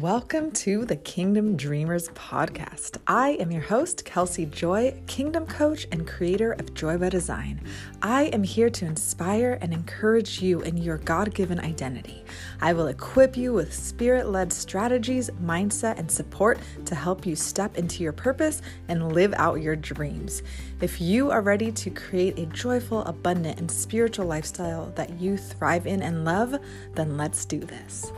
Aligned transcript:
Welcome 0.00 0.50
to 0.52 0.84
the 0.84 0.96
Kingdom 0.96 1.56
Dreamers 1.56 2.10
podcast. 2.10 2.98
I 3.06 3.30
am 3.40 3.50
your 3.50 3.62
host, 3.62 4.04
Kelsey 4.04 4.44
Joy, 4.44 4.94
Kingdom 5.06 5.46
Coach 5.46 5.86
and 5.90 6.06
creator 6.06 6.52
of 6.52 6.74
Joy 6.74 6.98
by 6.98 7.08
Design. 7.08 7.62
I 8.02 8.24
am 8.24 8.42
here 8.42 8.68
to 8.68 8.84
inspire 8.84 9.56
and 9.62 9.72
encourage 9.72 10.42
you 10.42 10.60
in 10.60 10.76
your 10.76 10.98
God 10.98 11.32
given 11.32 11.58
identity. 11.58 12.26
I 12.60 12.74
will 12.74 12.88
equip 12.88 13.38
you 13.38 13.54
with 13.54 13.72
spirit 13.72 14.28
led 14.28 14.52
strategies, 14.52 15.30
mindset, 15.42 15.98
and 15.98 16.10
support 16.10 16.58
to 16.84 16.94
help 16.94 17.24
you 17.24 17.34
step 17.34 17.78
into 17.78 18.02
your 18.02 18.12
purpose 18.12 18.60
and 18.88 19.14
live 19.14 19.32
out 19.38 19.62
your 19.62 19.76
dreams. 19.76 20.42
If 20.82 21.00
you 21.00 21.30
are 21.30 21.40
ready 21.40 21.72
to 21.72 21.88
create 21.88 22.38
a 22.38 22.44
joyful, 22.44 23.02
abundant, 23.04 23.58
and 23.58 23.70
spiritual 23.70 24.26
lifestyle 24.26 24.92
that 24.94 25.18
you 25.18 25.38
thrive 25.38 25.86
in 25.86 26.02
and 26.02 26.26
love, 26.26 26.54
then 26.94 27.16
let's 27.16 27.46
do 27.46 27.60
this. 27.60 28.12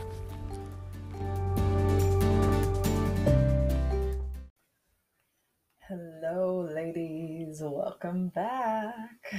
Welcome 8.01 8.29
back. 8.29 9.33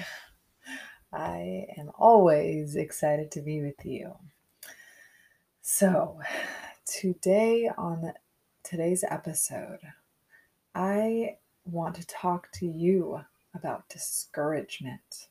I 1.14 1.66
am 1.78 1.90
always 1.98 2.76
excited 2.76 3.30
to 3.32 3.40
be 3.40 3.62
with 3.62 3.86
you. 3.86 4.12
So, 5.62 6.20
today 6.86 7.70
on 7.78 8.12
today's 8.62 9.02
episode, 9.08 9.78
I 10.74 11.36
want 11.64 11.94
to 11.96 12.06
talk 12.06 12.52
to 12.54 12.66
you 12.66 13.22
about 13.54 13.88
discouragement. 13.88 15.28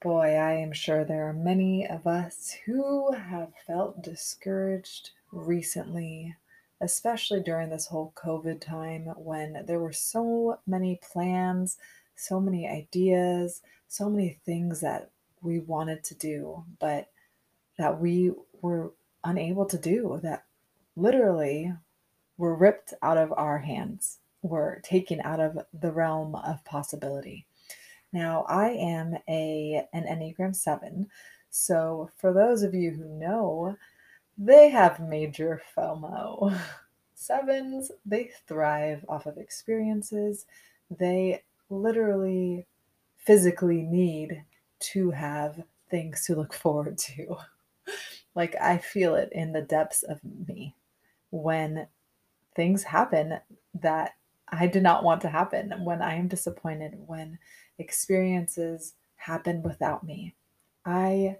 Boy, 0.00 0.36
I 0.36 0.52
am 0.52 0.72
sure 0.72 1.04
there 1.04 1.28
are 1.28 1.34
many 1.34 1.86
of 1.86 2.06
us 2.06 2.56
who 2.64 3.12
have 3.12 3.52
felt 3.66 4.02
discouraged 4.02 5.10
recently 5.30 6.36
especially 6.84 7.40
during 7.40 7.70
this 7.70 7.86
whole 7.86 8.12
COVID 8.14 8.60
time 8.60 9.06
when 9.16 9.64
there 9.66 9.80
were 9.80 9.92
so 9.92 10.60
many 10.66 11.00
plans, 11.02 11.78
so 12.14 12.38
many 12.38 12.68
ideas, 12.68 13.62
so 13.88 14.10
many 14.10 14.38
things 14.44 14.82
that 14.82 15.10
we 15.40 15.60
wanted 15.60 16.04
to 16.04 16.14
do, 16.14 16.62
but 16.78 17.08
that 17.78 17.98
we 17.98 18.32
were 18.60 18.92
unable 19.24 19.64
to 19.64 19.78
do, 19.78 20.20
that 20.22 20.44
literally 20.94 21.72
were 22.36 22.54
ripped 22.54 22.92
out 23.02 23.16
of 23.16 23.32
our 23.32 23.58
hands, 23.58 24.18
were 24.42 24.82
taken 24.84 25.22
out 25.22 25.40
of 25.40 25.58
the 25.72 25.90
realm 25.90 26.34
of 26.34 26.64
possibility. 26.66 27.46
Now, 28.12 28.44
I 28.46 28.68
am 28.68 29.16
a 29.26 29.86
an 29.94 30.04
Enneagram 30.04 30.54
7. 30.54 31.08
So, 31.48 32.10
for 32.18 32.32
those 32.32 32.62
of 32.62 32.74
you 32.74 32.90
who 32.90 33.08
know, 33.08 33.76
they 34.36 34.70
have 34.70 35.00
major 35.00 35.62
FOMO. 35.76 36.58
Sevens, 37.14 37.90
they 38.04 38.30
thrive 38.46 39.04
off 39.08 39.26
of 39.26 39.38
experiences. 39.38 40.46
They 40.90 41.42
literally 41.70 42.66
physically 43.16 43.82
need 43.82 44.44
to 44.80 45.10
have 45.10 45.62
things 45.90 46.26
to 46.26 46.34
look 46.34 46.52
forward 46.52 46.98
to. 46.98 47.36
like 48.34 48.54
I 48.60 48.78
feel 48.78 49.14
it 49.14 49.30
in 49.32 49.52
the 49.52 49.62
depths 49.62 50.02
of 50.02 50.20
me 50.24 50.74
when 51.30 51.88
things 52.54 52.82
happen 52.84 53.38
that 53.74 54.12
I 54.48 54.66
did 54.66 54.82
not 54.82 55.04
want 55.04 55.22
to 55.22 55.28
happen, 55.28 55.72
when 55.84 56.02
I 56.02 56.14
am 56.14 56.28
disappointed, 56.28 56.94
when 57.06 57.38
experiences 57.78 58.94
happen 59.16 59.62
without 59.62 60.04
me. 60.04 60.34
I 60.84 61.38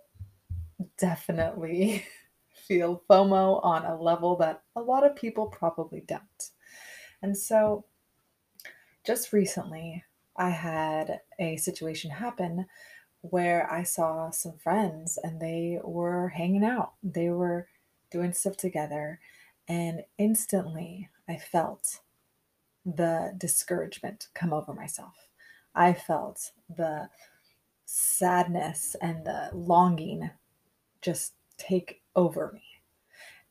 definitely 0.98 2.04
feel 2.66 3.02
FOMO 3.08 3.64
on 3.64 3.84
a 3.84 4.00
level 4.00 4.36
that 4.36 4.62
a 4.76 4.80
lot 4.80 5.04
of 5.04 5.16
people 5.16 5.46
probably 5.46 6.02
don't. 6.06 6.50
And 7.22 7.36
so, 7.36 7.84
just 9.04 9.32
recently, 9.32 10.04
I 10.36 10.50
had 10.50 11.20
a 11.38 11.56
situation 11.56 12.10
happen 12.10 12.66
where 13.20 13.70
I 13.70 13.82
saw 13.82 14.30
some 14.30 14.58
friends 14.58 15.18
and 15.22 15.40
they 15.40 15.78
were 15.82 16.28
hanging 16.28 16.64
out. 16.64 16.92
They 17.02 17.30
were 17.30 17.68
doing 18.10 18.32
stuff 18.32 18.56
together. 18.56 19.20
And 19.68 20.04
instantly, 20.18 21.08
I 21.28 21.36
felt 21.36 22.00
the 22.84 23.34
discouragement 23.38 24.28
come 24.34 24.52
over 24.52 24.74
myself. 24.74 25.28
I 25.74 25.94
felt 25.94 26.52
the 26.68 27.08
sadness 27.86 28.94
and 29.00 29.24
the 29.24 29.50
longing 29.52 30.30
just 31.00 31.34
take 31.56 32.02
over 32.16 32.50
me. 32.52 32.62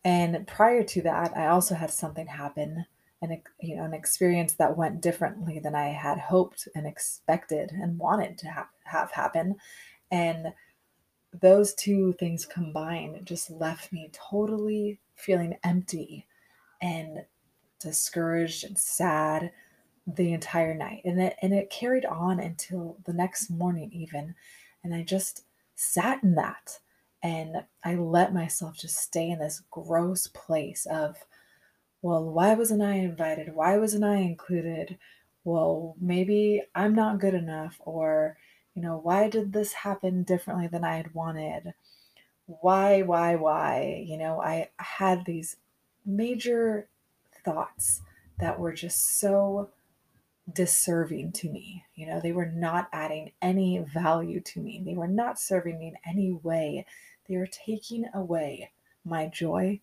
And 0.06 0.46
prior 0.48 0.84
to 0.84 1.02
that, 1.04 1.36
I 1.36 1.48
also 1.48 1.76
had 1.76 1.92
something 1.92 2.28
happen, 2.28 2.86
and 3.22 3.38
you 3.62 3.78
know, 3.78 3.84
an 3.84 3.94
experience 3.94 4.54
that 4.56 4.76
went 4.76 5.02
differently 5.02 5.60
than 5.60 5.76
I 5.76 5.88
had 5.90 6.18
hoped 6.18 6.68
and 6.76 6.86
expected 6.86 7.72
and 7.72 7.98
wanted 7.98 8.38
to 8.40 8.48
have, 8.48 8.68
have 8.84 9.12
happen. 9.12 9.56
And 10.12 10.54
those 11.42 11.74
two 11.74 12.14
things 12.20 12.46
combined 12.46 13.26
just 13.26 13.50
left 13.50 13.92
me 13.92 14.12
totally 14.12 15.00
feeling 15.16 15.58
empty 15.64 16.28
and 16.82 17.26
discouraged 17.80 18.66
and 18.66 18.78
sad 18.78 19.52
the 20.06 20.34
entire 20.34 20.74
night. 20.74 21.02
And 21.06 21.22
it 21.22 21.38
and 21.42 21.54
it 21.54 21.70
carried 21.70 22.06
on 22.06 22.40
until 22.40 22.98
the 23.06 23.14
next 23.14 23.50
morning 23.50 23.90
even. 23.94 24.36
And 24.84 24.94
I 24.94 25.02
just 25.02 25.46
sat 25.76 26.22
in 26.24 26.36
that 26.36 26.80
and 27.24 27.64
I 27.86 27.96
let 27.96 28.34
myself 28.34 28.78
just 28.78 28.98
stay 28.98 29.30
in 29.30 29.40
this 29.40 29.62
gross 29.72 30.28
place 30.28 30.86
of, 30.86 31.16
well, 32.02 32.22
why 32.26 32.54
wasn't 32.54 32.82
I 32.82 32.96
invited? 32.96 33.56
Why 33.56 33.78
wasn't 33.78 34.04
I 34.04 34.18
included? 34.18 34.98
Well, 35.46 35.96
maybe 36.02 36.64
I'm 36.76 36.94
not 36.94 37.22
good 37.22 37.34
enough. 37.34 37.80
Or, 37.86 38.38
you 38.76 38.82
know, 38.82 39.00
why 39.02 39.30
did 39.30 39.54
this 39.54 39.72
happen 39.72 40.24
differently 40.24 40.68
than 40.68 40.84
I 40.84 40.98
had 40.98 41.14
wanted? 41.14 41.74
Why, 42.46 43.04
why, 43.04 43.36
why? 43.36 44.04
You 44.06 44.18
know, 44.18 44.42
I 44.42 44.70
had 44.78 45.24
these 45.26 45.56
major 46.06 46.90
thoughts 47.46 48.02
that 48.40 48.60
were 48.60 48.74
just 48.74 49.18
so 49.18 49.70
disserving 50.52 51.32
to 51.32 51.50
me. 51.50 51.86
You 51.96 52.08
know, 52.08 52.20
they 52.20 52.34
were 52.34 52.52
not 52.54 52.90
adding 52.92 53.32
any 53.42 53.80
value 53.80 54.42
to 54.42 54.60
me. 54.60 54.82
They 54.86 54.96
were 54.96 55.08
not 55.08 55.40
serving 55.40 55.80
me 55.80 55.88
in 55.88 55.98
any 56.06 56.32
way. 56.32 56.86
They 57.28 57.38
were 57.38 57.48
taking 57.48 58.06
away 58.14 58.72
my 59.06 59.28
joy. 59.28 59.80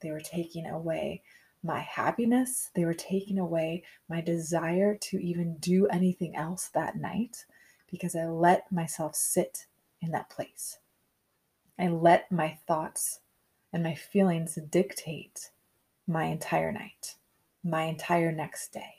They 0.00 0.10
were 0.10 0.20
taking 0.20 0.66
away 0.66 1.22
my 1.62 1.80
happiness. 1.80 2.70
They 2.74 2.84
were 2.84 2.94
taking 2.94 3.38
away 3.38 3.84
my 4.08 4.20
desire 4.20 4.96
to 4.96 5.18
even 5.18 5.56
do 5.58 5.86
anything 5.88 6.36
else 6.36 6.68
that 6.74 6.96
night 6.96 7.44
because 7.90 8.14
I 8.14 8.26
let 8.26 8.70
myself 8.70 9.14
sit 9.14 9.66
in 10.00 10.10
that 10.12 10.30
place. 10.30 10.78
I 11.78 11.88
let 11.88 12.30
my 12.32 12.58
thoughts 12.66 13.20
and 13.72 13.82
my 13.82 13.94
feelings 13.94 14.58
dictate 14.70 15.50
my 16.06 16.24
entire 16.24 16.72
night, 16.72 17.16
my 17.62 17.82
entire 17.82 18.32
next 18.32 18.72
day. 18.72 18.97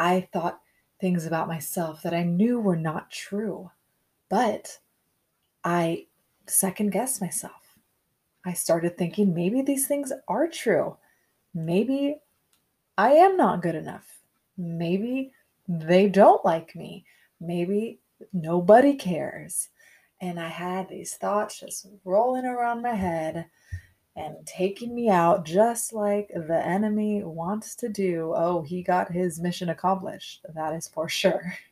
I 0.00 0.26
thought 0.32 0.62
things 0.98 1.26
about 1.26 1.46
myself 1.46 2.02
that 2.02 2.14
I 2.14 2.24
knew 2.24 2.58
were 2.58 2.76
not 2.76 3.10
true, 3.10 3.70
but 4.30 4.78
I 5.62 6.06
second 6.46 6.90
guessed 6.90 7.20
myself. 7.20 7.78
I 8.46 8.54
started 8.54 8.96
thinking 8.96 9.34
maybe 9.34 9.60
these 9.60 9.86
things 9.86 10.10
are 10.26 10.48
true. 10.48 10.96
Maybe 11.54 12.16
I 12.96 13.12
am 13.12 13.36
not 13.36 13.60
good 13.60 13.74
enough. 13.74 14.20
Maybe 14.56 15.32
they 15.68 16.08
don't 16.08 16.44
like 16.46 16.74
me. 16.74 17.04
Maybe 17.38 18.00
nobody 18.32 18.94
cares. 18.94 19.68
And 20.22 20.40
I 20.40 20.48
had 20.48 20.88
these 20.88 21.14
thoughts 21.14 21.60
just 21.60 21.86
rolling 22.04 22.46
around 22.46 22.82
my 22.82 22.94
head 22.94 23.46
and 24.16 24.36
taking 24.46 24.94
me 24.94 25.08
out 25.08 25.44
just 25.44 25.92
like 25.92 26.28
the 26.28 26.62
enemy 26.64 27.22
wants 27.22 27.74
to 27.76 27.88
do. 27.88 28.32
Oh, 28.36 28.62
he 28.62 28.82
got 28.82 29.12
his 29.12 29.40
mission 29.40 29.68
accomplished. 29.68 30.44
That 30.54 30.74
is 30.74 30.88
for 30.88 31.08
sure. 31.08 31.54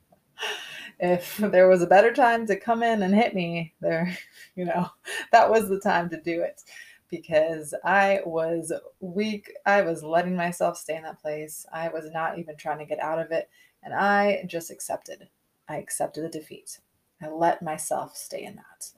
if 1.00 1.36
there 1.36 1.68
was 1.68 1.82
a 1.82 1.86
better 1.86 2.12
time 2.12 2.46
to 2.46 2.56
come 2.56 2.82
in 2.82 3.02
and 3.02 3.14
hit 3.14 3.34
me 3.34 3.72
there 3.80 4.16
you 4.56 4.64
know 4.64 4.88
that 5.32 5.48
was 5.48 5.68
the 5.68 5.80
time 5.80 6.08
to 6.08 6.20
do 6.20 6.42
it 6.42 6.62
because 7.10 7.74
i 7.84 8.20
was 8.26 8.72
weak 9.00 9.52
i 9.66 9.80
was 9.80 10.02
letting 10.02 10.36
myself 10.36 10.76
stay 10.76 10.96
in 10.96 11.02
that 11.02 11.20
place 11.20 11.64
i 11.72 11.88
was 11.88 12.10
not 12.12 12.38
even 12.38 12.56
trying 12.56 12.78
to 12.78 12.84
get 12.84 13.00
out 13.00 13.18
of 13.18 13.30
it 13.30 13.48
and 13.82 13.94
i 13.94 14.42
just 14.46 14.70
accepted 14.70 15.28
i 15.68 15.76
accepted 15.76 16.24
the 16.24 16.28
defeat 16.28 16.80
i 17.22 17.28
let 17.28 17.62
myself 17.62 18.16
stay 18.16 18.44
in 18.44 18.56
that 18.56 18.90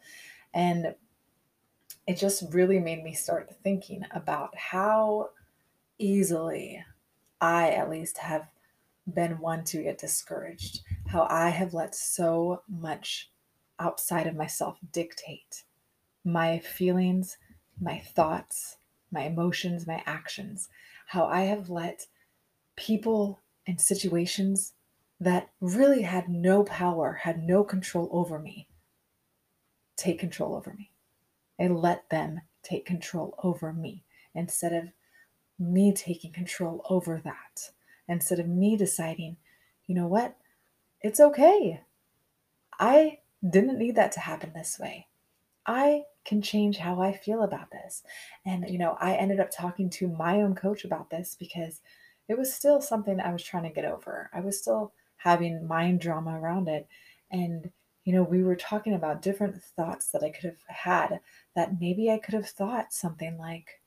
and 0.55 0.95
it 2.11 2.17
just 2.19 2.53
really 2.53 2.79
made 2.79 3.03
me 3.05 3.15
start 3.15 3.55
thinking 3.63 4.05
about 4.11 4.57
how 4.57 5.31
easily 5.99 6.85
i 7.41 7.71
at 7.71 7.89
least 7.89 8.19
have 8.19 8.49
been 9.15 9.39
one 9.39 9.65
to 9.65 9.83
get 9.83 9.99
discouraged, 9.99 10.81
how 11.07 11.27
I 11.29 11.49
have 11.49 11.75
let 11.75 11.95
so 11.95 12.63
much 12.69 13.31
outside 13.79 14.27
of 14.27 14.37
myself 14.37 14.79
dictate 14.93 15.65
my 16.25 16.59
feelings, 16.59 17.39
my 17.81 17.99
thoughts, 17.99 18.77
my 19.11 19.23
emotions, 19.23 19.87
my 19.87 20.03
actions, 20.07 20.69
how 21.07 21.27
I 21.27 21.43
have 21.43 21.71
let 21.71 22.07
people 22.77 23.41
and 23.67 23.81
situations 23.81 24.75
that 25.19 25.51
really 25.61 26.03
had 26.03 26.29
no 26.29 26.63
power, 26.65 27.21
had 27.23 27.43
no 27.43 27.65
control 27.65 28.09
over 28.13 28.39
me, 28.39 28.69
take 29.97 30.19
control 30.19 30.55
over 30.55 30.75
me. 30.75 30.91
I 31.61 31.69
let 31.69 32.09
them 32.11 32.41
take 32.63 32.87
control 32.87 33.35
over 33.43 33.73
me 33.73 34.05
instead 34.35 34.73
of 34.73 34.89
me 35.59 35.93
taking 35.93 36.33
control 36.33 36.85
over 36.89 37.21
that. 37.25 37.71
Instead 38.09 38.41
of 38.41 38.49
me 38.49 38.77
deciding, 38.77 39.37
you 39.87 39.95
know 39.95 40.07
what? 40.07 40.37
It's 41.03 41.21
okay. 41.21 41.83
I 42.79 43.19
didn't 43.49 43.79
need 43.79 43.97
that 43.97 44.13
to 44.13 44.21
happen 44.21 44.53
this 44.55 44.79
way. 44.79 45.09
I 45.67 46.03
can 46.25 46.43
change 46.43 46.79
how 46.79 47.01
I 47.01 47.13
feel 47.13 47.43
about 47.43 47.71
this. 47.71 48.03
And, 48.45 48.69
you 48.69 48.79
know, 48.79 48.97
I 49.01 49.15
ended 49.15 49.41
up 49.41 49.51
talking 49.51 49.91
to 49.91 50.09
my 50.09 50.41
own 50.41 50.55
coach 50.55 50.85
about 50.85 51.11
this 51.11 51.37
because 51.39 51.81
it 52.29 52.39
was 52.39 52.53
still 52.53 52.81
something 52.81 53.21
I 53.21 53.33
was 53.33 53.43
trying 53.43 53.65
to 53.65 53.71
get 53.71 53.85
over. 53.85 54.31
I 54.33 54.41
was 54.41 54.59
still 54.59 54.93
having 55.17 55.67
mind 55.67 56.01
drama 56.01 56.39
around 56.39 56.69
it. 56.69 56.89
And, 57.31 57.71
you 58.05 58.13
know, 58.15 58.23
we 58.23 58.43
were 58.43 58.57
talking 58.57 58.95
about 58.95 59.23
different 59.23 59.63
thoughts 59.63 60.11
that 60.11 60.23
I 60.23 60.31
could 60.31 60.45
have 60.45 60.63
had 60.69 61.21
that 61.55 61.81
maybe 61.81 62.11
I 62.11 62.19
could 62.19 62.35
have 62.35 62.49
thought 62.49 62.93
something 62.93 63.37
like, 63.39 63.81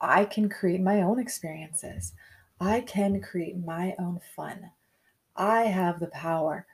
I 0.00 0.24
can 0.24 0.48
create 0.48 0.80
my 0.80 1.02
own 1.02 1.18
experiences. 1.18 2.12
I 2.60 2.80
can 2.80 3.20
create 3.20 3.56
my 3.58 3.94
own 3.98 4.20
fun. 4.34 4.70
I 5.36 5.62
have 5.62 6.00
the 6.00 6.08
power 6.08 6.66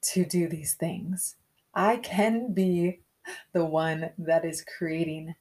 to 0.00 0.24
do 0.24 0.48
these 0.48 0.74
things. 0.74 1.36
I 1.74 1.96
can 1.96 2.52
be 2.52 3.00
the 3.52 3.64
one 3.64 4.10
that 4.18 4.44
is 4.44 4.64
creating 4.78 5.34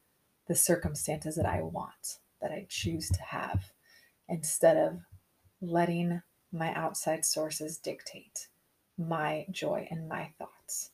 the 0.48 0.56
circumstances 0.56 1.36
that 1.36 1.46
I 1.46 1.62
want, 1.62 2.20
that 2.42 2.52
I 2.52 2.66
choose 2.70 3.10
to 3.10 3.22
have, 3.22 3.72
instead 4.28 4.78
of 4.78 5.00
letting 5.62 6.22
my 6.52 6.74
outside 6.74 7.26
sources 7.26 7.78
dictate 7.78 8.48
my 8.98 9.46
joy 9.52 9.88
and 9.92 10.08
my 10.08 10.32
thoughts. 10.38 10.92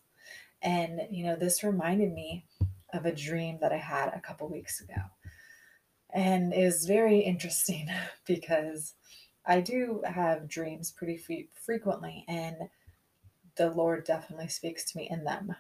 And, 0.62 1.02
you 1.12 1.26
know, 1.26 1.36
this 1.36 1.64
reminded 1.64 2.14
me 2.14 2.46
of 2.94 3.06
a 3.06 3.16
dream 3.16 3.58
that 3.62 3.74
I 3.74 3.78
had 3.78 4.10
a 4.10 4.22
couple 4.22 4.48
weeks 4.48 4.82
ago. 4.82 5.02
And 6.14 6.54
is 6.54 6.86
very 6.86 7.20
interesting 7.20 7.90
because 8.26 8.94
I 9.46 9.62
do 9.62 10.02
have 10.06 10.48
dreams 10.48 10.92
pretty 10.92 11.20
f- 11.30 11.64
frequently, 11.66 12.24
and 12.30 12.56
the 13.56 13.70
Lord 13.72 14.06
definitely 14.06 14.48
speaks 14.48 14.90
to 14.92 14.98
me 14.98 15.08
in 15.10 15.26
them 15.26 15.56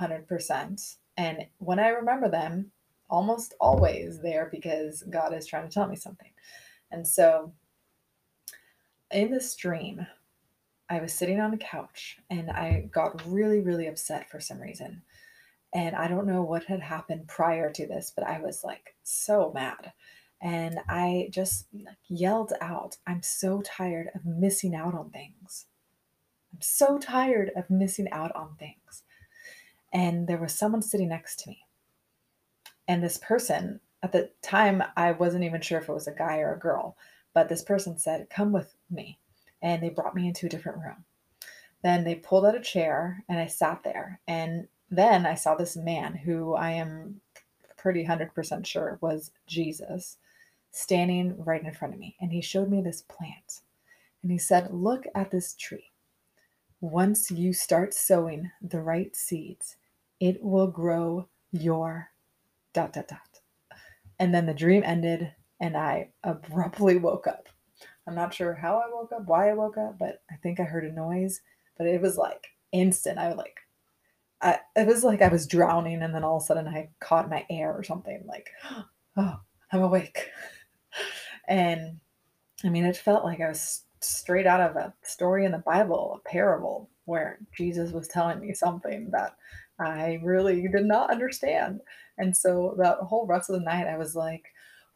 100%. 0.00 0.96
And 1.16 1.46
when 1.58 1.78
I 1.78 1.88
remember 1.88 2.28
them, 2.28 2.70
almost 3.10 3.54
always 3.60 4.20
there 4.20 4.48
because 4.50 5.02
God 5.10 5.34
is 5.34 5.46
trying 5.46 5.68
to 5.68 5.72
tell 5.72 5.88
me 5.88 5.96
something. 5.96 6.30
And 6.90 7.06
so 7.06 7.52
in 9.10 9.30
this 9.30 9.54
dream, 9.54 10.06
I 10.88 11.00
was 11.00 11.12
sitting 11.12 11.40
on 11.40 11.54
a 11.54 11.58
couch 11.58 12.18
and 12.30 12.50
I 12.50 12.88
got 12.92 13.22
really, 13.26 13.60
really 13.60 13.86
upset 13.86 14.30
for 14.30 14.40
some 14.40 14.60
reason. 14.60 15.02
And 15.72 15.96
I 15.96 16.06
don't 16.06 16.26
know 16.26 16.42
what 16.42 16.64
had 16.64 16.80
happened 16.80 17.26
prior 17.26 17.70
to 17.70 17.86
this, 17.86 18.12
but 18.14 18.26
I 18.26 18.40
was 18.40 18.62
like 18.62 18.94
so 19.02 19.50
mad. 19.52 19.92
And 20.40 20.78
I 20.88 21.28
just 21.30 21.66
yelled 22.08 22.52
out, 22.60 22.98
I'm 23.06 23.22
so 23.22 23.62
tired 23.62 24.10
of 24.14 24.24
missing 24.24 24.74
out 24.74 24.94
on 24.94 25.10
things. 25.10 25.66
I'm 26.52 26.60
so 26.60 26.98
tired 26.98 27.50
of 27.56 27.70
missing 27.70 28.08
out 28.12 28.34
on 28.36 28.54
things. 28.58 29.02
And 29.92 30.28
there 30.28 30.38
was 30.38 30.52
someone 30.52 30.82
sitting 30.82 31.08
next 31.08 31.40
to 31.40 31.50
me. 31.50 31.64
And 32.86 33.02
this 33.02 33.18
person, 33.18 33.80
at 34.02 34.12
the 34.12 34.30
time, 34.42 34.82
I 34.96 35.12
wasn't 35.12 35.44
even 35.44 35.60
sure 35.60 35.78
if 35.78 35.88
it 35.88 35.92
was 35.92 36.06
a 36.06 36.12
guy 36.12 36.38
or 36.38 36.54
a 36.54 36.58
girl, 36.58 36.96
but 37.32 37.48
this 37.48 37.62
person 37.62 37.96
said, 37.96 38.28
Come 38.30 38.52
with 38.52 38.74
me. 38.90 39.18
And 39.64 39.82
they 39.82 39.88
brought 39.88 40.14
me 40.14 40.28
into 40.28 40.46
a 40.46 40.48
different 40.48 40.78
room. 40.78 41.04
Then 41.82 42.04
they 42.04 42.14
pulled 42.14 42.46
out 42.46 42.54
a 42.54 42.60
chair 42.60 43.24
and 43.28 43.38
I 43.38 43.46
sat 43.46 43.82
there. 43.82 44.20
And 44.28 44.68
then 44.90 45.26
I 45.26 45.34
saw 45.34 45.56
this 45.56 45.76
man 45.76 46.14
who 46.14 46.54
I 46.54 46.70
am 46.72 47.20
pretty 47.76 48.06
100% 48.06 48.64
sure 48.64 48.98
was 49.00 49.32
Jesus 49.46 50.18
standing 50.70 51.42
right 51.44 51.64
in 51.64 51.72
front 51.74 51.94
of 51.94 52.00
me. 52.00 52.16
And 52.20 52.32
he 52.32 52.40
showed 52.40 52.70
me 52.70 52.80
this 52.80 53.02
plant. 53.02 53.60
And 54.22 54.30
he 54.30 54.38
said, 54.38 54.72
Look 54.72 55.04
at 55.14 55.30
this 55.30 55.54
tree. 55.54 55.90
Once 56.80 57.30
you 57.30 57.52
start 57.52 57.94
sowing 57.94 58.50
the 58.60 58.80
right 58.80 59.16
seeds, 59.16 59.76
it 60.20 60.42
will 60.42 60.66
grow 60.66 61.28
your 61.52 62.10
dot 62.72 62.92
dot 62.92 63.08
dot. 63.08 63.40
And 64.18 64.34
then 64.34 64.46
the 64.46 64.54
dream 64.54 64.82
ended 64.84 65.32
and 65.60 65.76
I 65.76 66.10
abruptly 66.22 66.96
woke 66.98 67.26
up. 67.26 67.48
I'm 68.06 68.14
not 68.14 68.34
sure 68.34 68.54
how 68.54 68.76
I 68.76 68.92
woke 68.92 69.12
up, 69.12 69.26
why 69.26 69.50
I 69.50 69.54
woke 69.54 69.78
up, 69.78 69.98
but 69.98 70.22
I 70.30 70.36
think 70.36 70.60
I 70.60 70.64
heard 70.64 70.84
a 70.84 70.92
noise, 70.92 71.40
but 71.78 71.86
it 71.86 72.00
was 72.00 72.16
like 72.16 72.48
instant. 72.72 73.18
I 73.18 73.28
was 73.28 73.36
like 73.36 73.56
I, 74.44 74.58
it 74.76 74.86
was 74.86 75.02
like 75.02 75.22
I 75.22 75.28
was 75.28 75.46
drowning 75.46 76.02
and 76.02 76.14
then 76.14 76.22
all 76.22 76.36
of 76.36 76.42
a 76.42 76.46
sudden 76.46 76.68
I 76.68 76.90
caught 77.00 77.30
my 77.30 77.46
air 77.50 77.72
or 77.72 77.82
something 77.82 78.24
like, 78.28 78.50
oh, 79.16 79.36
I'm 79.72 79.82
awake. 79.82 80.30
And 81.46 82.00
I 82.64 82.70
mean, 82.70 82.84
it 82.86 82.96
felt 82.96 83.24
like 83.24 83.40
I 83.40 83.48
was 83.48 83.82
straight 84.00 84.46
out 84.46 84.60
of 84.60 84.76
a 84.76 84.94
story 85.02 85.44
in 85.44 85.52
the 85.52 85.58
Bible, 85.58 86.20
a 86.24 86.28
parable 86.28 86.90
where 87.04 87.38
Jesus 87.56 87.92
was 87.92 88.08
telling 88.08 88.40
me 88.40 88.54
something 88.54 89.10
that 89.12 89.36
I 89.78 90.20
really 90.22 90.66
did 90.68 90.84
not 90.86 91.10
understand. 91.10 91.80
And 92.18 92.36
so 92.36 92.76
that 92.78 92.98
whole 92.98 93.26
rest 93.26 93.50
of 93.50 93.56
the 93.56 93.64
night, 93.64 93.86
I 93.86 93.98
was 93.98 94.14
like, 94.14 94.44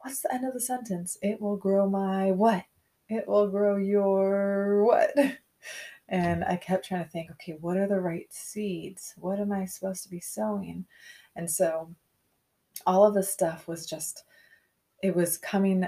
what's 0.00 0.22
the 0.22 0.32
end 0.32 0.46
of 0.46 0.54
the 0.54 0.60
sentence? 0.60 1.18
It 1.20 1.40
will 1.40 1.56
grow 1.56 1.88
my 1.88 2.30
what? 2.30 2.64
It 3.08 3.26
will 3.26 3.48
grow 3.48 3.76
your 3.76 4.84
what? 4.84 5.14
And 6.08 6.44
I 6.44 6.56
kept 6.56 6.86
trying 6.86 7.04
to 7.04 7.10
think, 7.10 7.30
okay, 7.32 7.56
what 7.60 7.76
are 7.76 7.86
the 7.86 8.00
right 8.00 8.26
seeds? 8.30 9.14
What 9.16 9.38
am 9.38 9.52
I 9.52 9.66
supposed 9.66 10.02
to 10.04 10.10
be 10.10 10.20
sowing? 10.20 10.86
And 11.36 11.50
so 11.50 11.94
all 12.86 13.06
of 13.06 13.14
this 13.14 13.30
stuff 13.30 13.68
was 13.68 13.86
just, 13.86 14.24
it 15.02 15.14
was 15.14 15.36
coming 15.36 15.86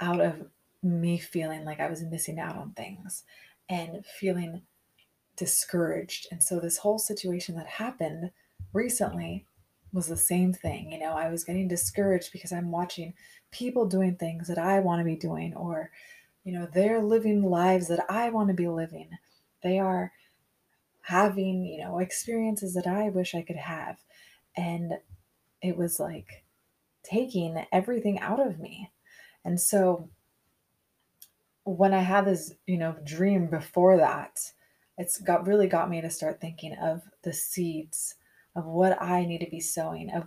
out 0.00 0.20
of 0.20 0.46
me 0.82 1.18
feeling 1.18 1.64
like 1.64 1.78
I 1.78 1.88
was 1.88 2.02
missing 2.02 2.40
out 2.40 2.56
on 2.56 2.72
things 2.72 3.24
and 3.68 4.04
feeling 4.04 4.62
discouraged. 5.36 6.26
And 6.32 6.42
so 6.42 6.58
this 6.58 6.78
whole 6.78 6.98
situation 6.98 7.54
that 7.56 7.66
happened 7.66 8.30
recently 8.72 9.46
was 9.92 10.08
the 10.08 10.16
same 10.16 10.52
thing. 10.52 10.90
You 10.90 10.98
know, 10.98 11.12
I 11.12 11.28
was 11.28 11.44
getting 11.44 11.68
discouraged 11.68 12.32
because 12.32 12.52
I'm 12.52 12.70
watching 12.70 13.14
people 13.50 13.86
doing 13.86 14.16
things 14.16 14.48
that 14.48 14.58
I 14.58 14.80
want 14.80 15.00
to 15.00 15.04
be 15.04 15.16
doing, 15.16 15.54
or, 15.54 15.90
you 16.44 16.52
know, 16.52 16.66
they're 16.72 17.02
living 17.02 17.42
lives 17.42 17.88
that 17.88 18.04
I 18.08 18.30
want 18.30 18.48
to 18.48 18.54
be 18.54 18.68
living. 18.68 19.10
They 19.62 19.78
are 19.78 20.12
having, 21.02 21.64
you 21.64 21.82
know, 21.82 21.98
experiences 21.98 22.74
that 22.74 22.86
I 22.86 23.08
wish 23.08 23.34
I 23.34 23.42
could 23.42 23.56
have. 23.56 23.98
And 24.56 24.94
it 25.60 25.76
was 25.76 26.00
like 26.00 26.44
taking 27.02 27.64
everything 27.72 28.18
out 28.18 28.44
of 28.44 28.58
me. 28.58 28.90
And 29.44 29.60
so 29.60 30.08
when 31.64 31.94
I 31.94 32.00
had 32.00 32.24
this, 32.24 32.54
you 32.66 32.78
know, 32.78 32.96
dream 33.04 33.46
before 33.46 33.96
that, 33.98 34.52
it's 34.98 35.18
got 35.18 35.46
really 35.46 35.68
got 35.68 35.90
me 35.90 36.00
to 36.00 36.10
start 36.10 36.40
thinking 36.40 36.74
of 36.74 37.02
the 37.22 37.32
seeds 37.32 38.16
of 38.54 38.66
what 38.66 39.00
I 39.00 39.24
need 39.24 39.38
to 39.38 39.50
be 39.50 39.60
sowing, 39.60 40.10
of 40.10 40.24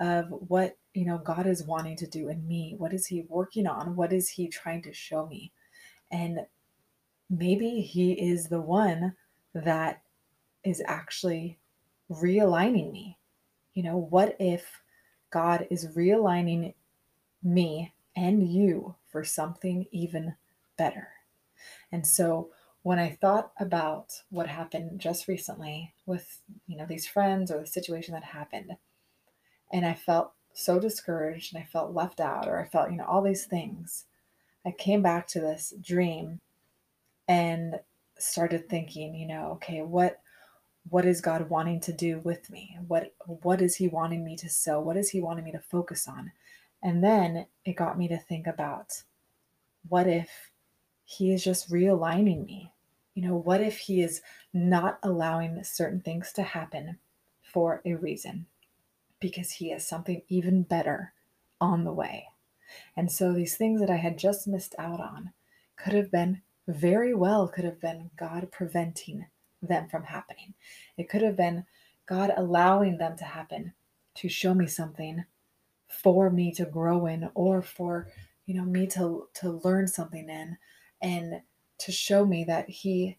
of 0.00 0.28
what 0.48 0.76
you 0.94 1.04
know 1.04 1.18
God 1.18 1.46
is 1.46 1.62
wanting 1.62 1.96
to 1.96 2.06
do 2.06 2.28
in 2.28 2.46
me. 2.46 2.74
What 2.76 2.92
is 2.92 3.06
He 3.06 3.24
working 3.28 3.66
on? 3.66 3.96
What 3.96 4.12
is 4.12 4.28
He 4.28 4.48
trying 4.48 4.82
to 4.82 4.92
show 4.92 5.26
me? 5.26 5.52
And 6.10 6.40
maybe 7.28 7.80
He 7.80 8.12
is 8.12 8.48
the 8.48 8.60
one 8.60 9.14
that 9.54 10.02
is 10.64 10.82
actually 10.86 11.58
realigning 12.10 12.92
me. 12.92 13.18
You 13.74 13.84
know, 13.84 13.96
what 13.96 14.36
if 14.38 14.82
God 15.30 15.66
is 15.70 15.96
realigning 15.96 16.74
me 17.42 17.94
and 18.16 18.52
you 18.52 18.94
for 19.08 19.24
something 19.24 19.86
even 19.92 20.34
better? 20.76 21.08
And 21.92 22.06
so 22.06 22.50
when 22.82 22.98
I 22.98 23.16
thought 23.20 23.52
about 23.60 24.12
what 24.30 24.48
happened 24.48 25.00
just 25.00 25.28
recently 25.28 25.92
with, 26.06 26.40
you 26.66 26.76
know, 26.76 26.86
these 26.86 27.06
friends 27.06 27.50
or 27.50 27.60
the 27.60 27.66
situation 27.66 28.14
that 28.14 28.24
happened, 28.24 28.76
and 29.72 29.86
I 29.86 29.94
felt 29.94 30.32
so 30.52 30.78
discouraged 30.78 31.54
and 31.54 31.62
I 31.62 31.66
felt 31.66 31.94
left 31.94 32.20
out 32.20 32.48
or 32.48 32.58
I 32.58 32.66
felt, 32.66 32.90
you 32.90 32.96
know, 32.96 33.04
all 33.04 33.22
these 33.22 33.44
things, 33.44 34.04
I 34.64 34.72
came 34.72 35.02
back 35.02 35.26
to 35.28 35.40
this 35.40 35.72
dream 35.80 36.40
and 37.28 37.80
started 38.18 38.68
thinking, 38.68 39.14
you 39.14 39.26
know, 39.26 39.52
okay, 39.52 39.82
what 39.82 40.20
what 40.88 41.04
is 41.04 41.20
God 41.20 41.50
wanting 41.50 41.78
to 41.80 41.92
do 41.92 42.20
with 42.20 42.50
me? 42.50 42.76
What 42.88 43.14
what 43.26 43.60
is 43.62 43.76
he 43.76 43.88
wanting 43.88 44.24
me 44.24 44.36
to 44.36 44.48
sow? 44.48 44.80
What 44.80 44.96
is 44.96 45.10
he 45.10 45.20
wanting 45.20 45.44
me 45.44 45.52
to 45.52 45.58
focus 45.58 46.08
on? 46.08 46.32
And 46.82 47.04
then 47.04 47.46
it 47.64 47.76
got 47.76 47.98
me 47.98 48.08
to 48.08 48.18
think 48.18 48.46
about 48.46 49.02
what 49.88 50.06
if 50.06 50.50
he 51.04 51.32
is 51.32 51.44
just 51.44 51.70
realigning 51.70 52.46
me. 52.46 52.72
You 53.14 53.22
know, 53.28 53.36
what 53.36 53.60
if 53.60 53.78
he 53.78 54.02
is 54.02 54.22
not 54.52 54.98
allowing 55.02 55.62
certain 55.64 56.00
things 56.00 56.32
to 56.34 56.42
happen 56.42 56.98
for 57.42 57.82
a 57.84 57.94
reason? 57.94 58.46
Because 59.20 59.52
he 59.52 59.70
has 59.70 59.86
something 59.86 60.22
even 60.28 60.62
better 60.62 61.12
on 61.60 61.84
the 61.84 61.92
way. 61.92 62.28
And 62.96 63.10
so 63.10 63.32
these 63.32 63.56
things 63.56 63.80
that 63.80 63.90
I 63.90 63.96
had 63.96 64.18
just 64.18 64.46
missed 64.48 64.74
out 64.78 65.00
on 65.00 65.32
could 65.76 65.92
have 65.92 66.10
been 66.10 66.42
very 66.68 67.14
well 67.14 67.48
could 67.48 67.64
have 67.64 67.80
been 67.80 68.10
God 68.16 68.50
preventing 68.50 69.26
them 69.62 69.88
from 69.88 70.04
happening. 70.04 70.54
It 70.96 71.08
could 71.08 71.22
have 71.22 71.36
been 71.36 71.66
God 72.06 72.32
allowing 72.36 72.98
them 72.98 73.16
to 73.18 73.24
happen 73.24 73.72
to 74.16 74.28
show 74.28 74.54
me 74.54 74.66
something 74.66 75.24
for 75.88 76.30
me 76.30 76.52
to 76.52 76.64
grow 76.64 77.06
in 77.06 77.30
or 77.34 77.62
for 77.62 78.08
you 78.46 78.54
know 78.54 78.64
me 78.64 78.86
to 78.86 79.28
to 79.34 79.60
learn 79.64 79.86
something 79.86 80.28
in 80.28 80.56
and 81.02 81.42
to 81.78 81.92
show 81.92 82.24
me 82.24 82.44
that 82.44 82.68
he 82.68 83.18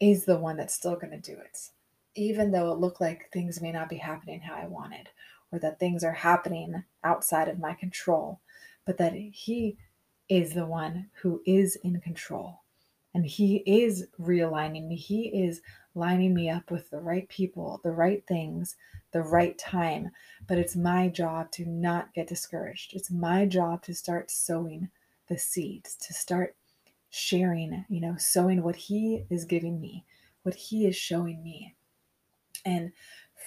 is 0.00 0.24
the 0.24 0.38
one 0.38 0.56
that's 0.56 0.74
still 0.74 0.96
going 0.96 1.10
to 1.10 1.18
do 1.18 1.38
it 1.38 1.70
even 2.16 2.50
though 2.50 2.72
it 2.72 2.78
looked 2.78 3.00
like 3.00 3.30
things 3.32 3.60
may 3.60 3.72
not 3.72 3.88
be 3.88 3.96
happening 3.96 4.40
how 4.40 4.54
I 4.54 4.66
wanted 4.66 5.08
or 5.52 5.58
that 5.60 5.78
things 5.78 6.02
are 6.04 6.12
happening 6.12 6.84
outside 7.04 7.48
of 7.48 7.58
my 7.58 7.74
control 7.74 8.40
but 8.84 8.98
that 8.98 9.12
he 9.14 9.76
is 10.28 10.54
the 10.54 10.66
one 10.66 11.08
who 11.22 11.42
is 11.46 11.76
in 11.76 12.00
control 12.00 12.60
and 13.14 13.24
he 13.24 13.62
is 13.66 14.08
realigning 14.20 14.88
me. 14.88 14.96
He 14.96 15.28
is 15.28 15.62
lining 15.94 16.34
me 16.34 16.50
up 16.50 16.70
with 16.70 16.90
the 16.90 17.00
right 17.00 17.26
people 17.30 17.80
the 17.82 17.90
right 17.90 18.22
things 18.26 18.76
the 19.12 19.22
right 19.22 19.56
time. 19.56 20.10
But 20.46 20.58
it's 20.58 20.76
my 20.76 21.08
job 21.08 21.50
to 21.52 21.64
not 21.64 22.12
get 22.12 22.26
discouraged. 22.26 22.92
It's 22.94 23.10
my 23.10 23.46
job 23.46 23.82
to 23.84 23.94
start 23.94 24.30
sowing 24.30 24.90
the 25.28 25.38
seeds 25.38 25.96
to 25.96 26.12
start 26.12 26.54
sharing 27.10 27.84
you 27.88 28.00
know 28.00 28.14
sowing 28.18 28.62
what 28.62 28.76
he 28.76 29.24
is 29.30 29.44
giving 29.44 29.80
me 29.80 30.04
what 30.42 30.54
he 30.54 30.86
is 30.86 30.96
showing 30.96 31.42
me 31.42 31.74
and 32.66 32.92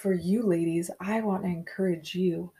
for 0.02 0.12
you 0.12 0.42
ladies 0.42 0.90
i 1.00 1.20
want 1.20 1.44
to 1.44 1.48
encourage 1.48 2.14
you 2.16 2.50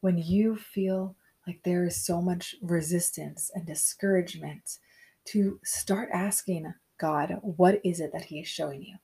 when 0.00 0.16
you 0.16 0.56
feel 0.56 1.16
like 1.46 1.60
there 1.62 1.84
is 1.84 2.04
so 2.04 2.22
much 2.22 2.54
resistance 2.62 3.50
and 3.54 3.66
discouragement 3.66 4.78
to 5.24 5.58
start 5.64 6.08
asking 6.12 6.72
God, 6.98 7.38
what 7.42 7.80
is 7.84 8.00
it 8.00 8.12
that 8.12 8.26
He 8.26 8.40
is 8.40 8.48
showing 8.48 8.82
you? 8.82 8.96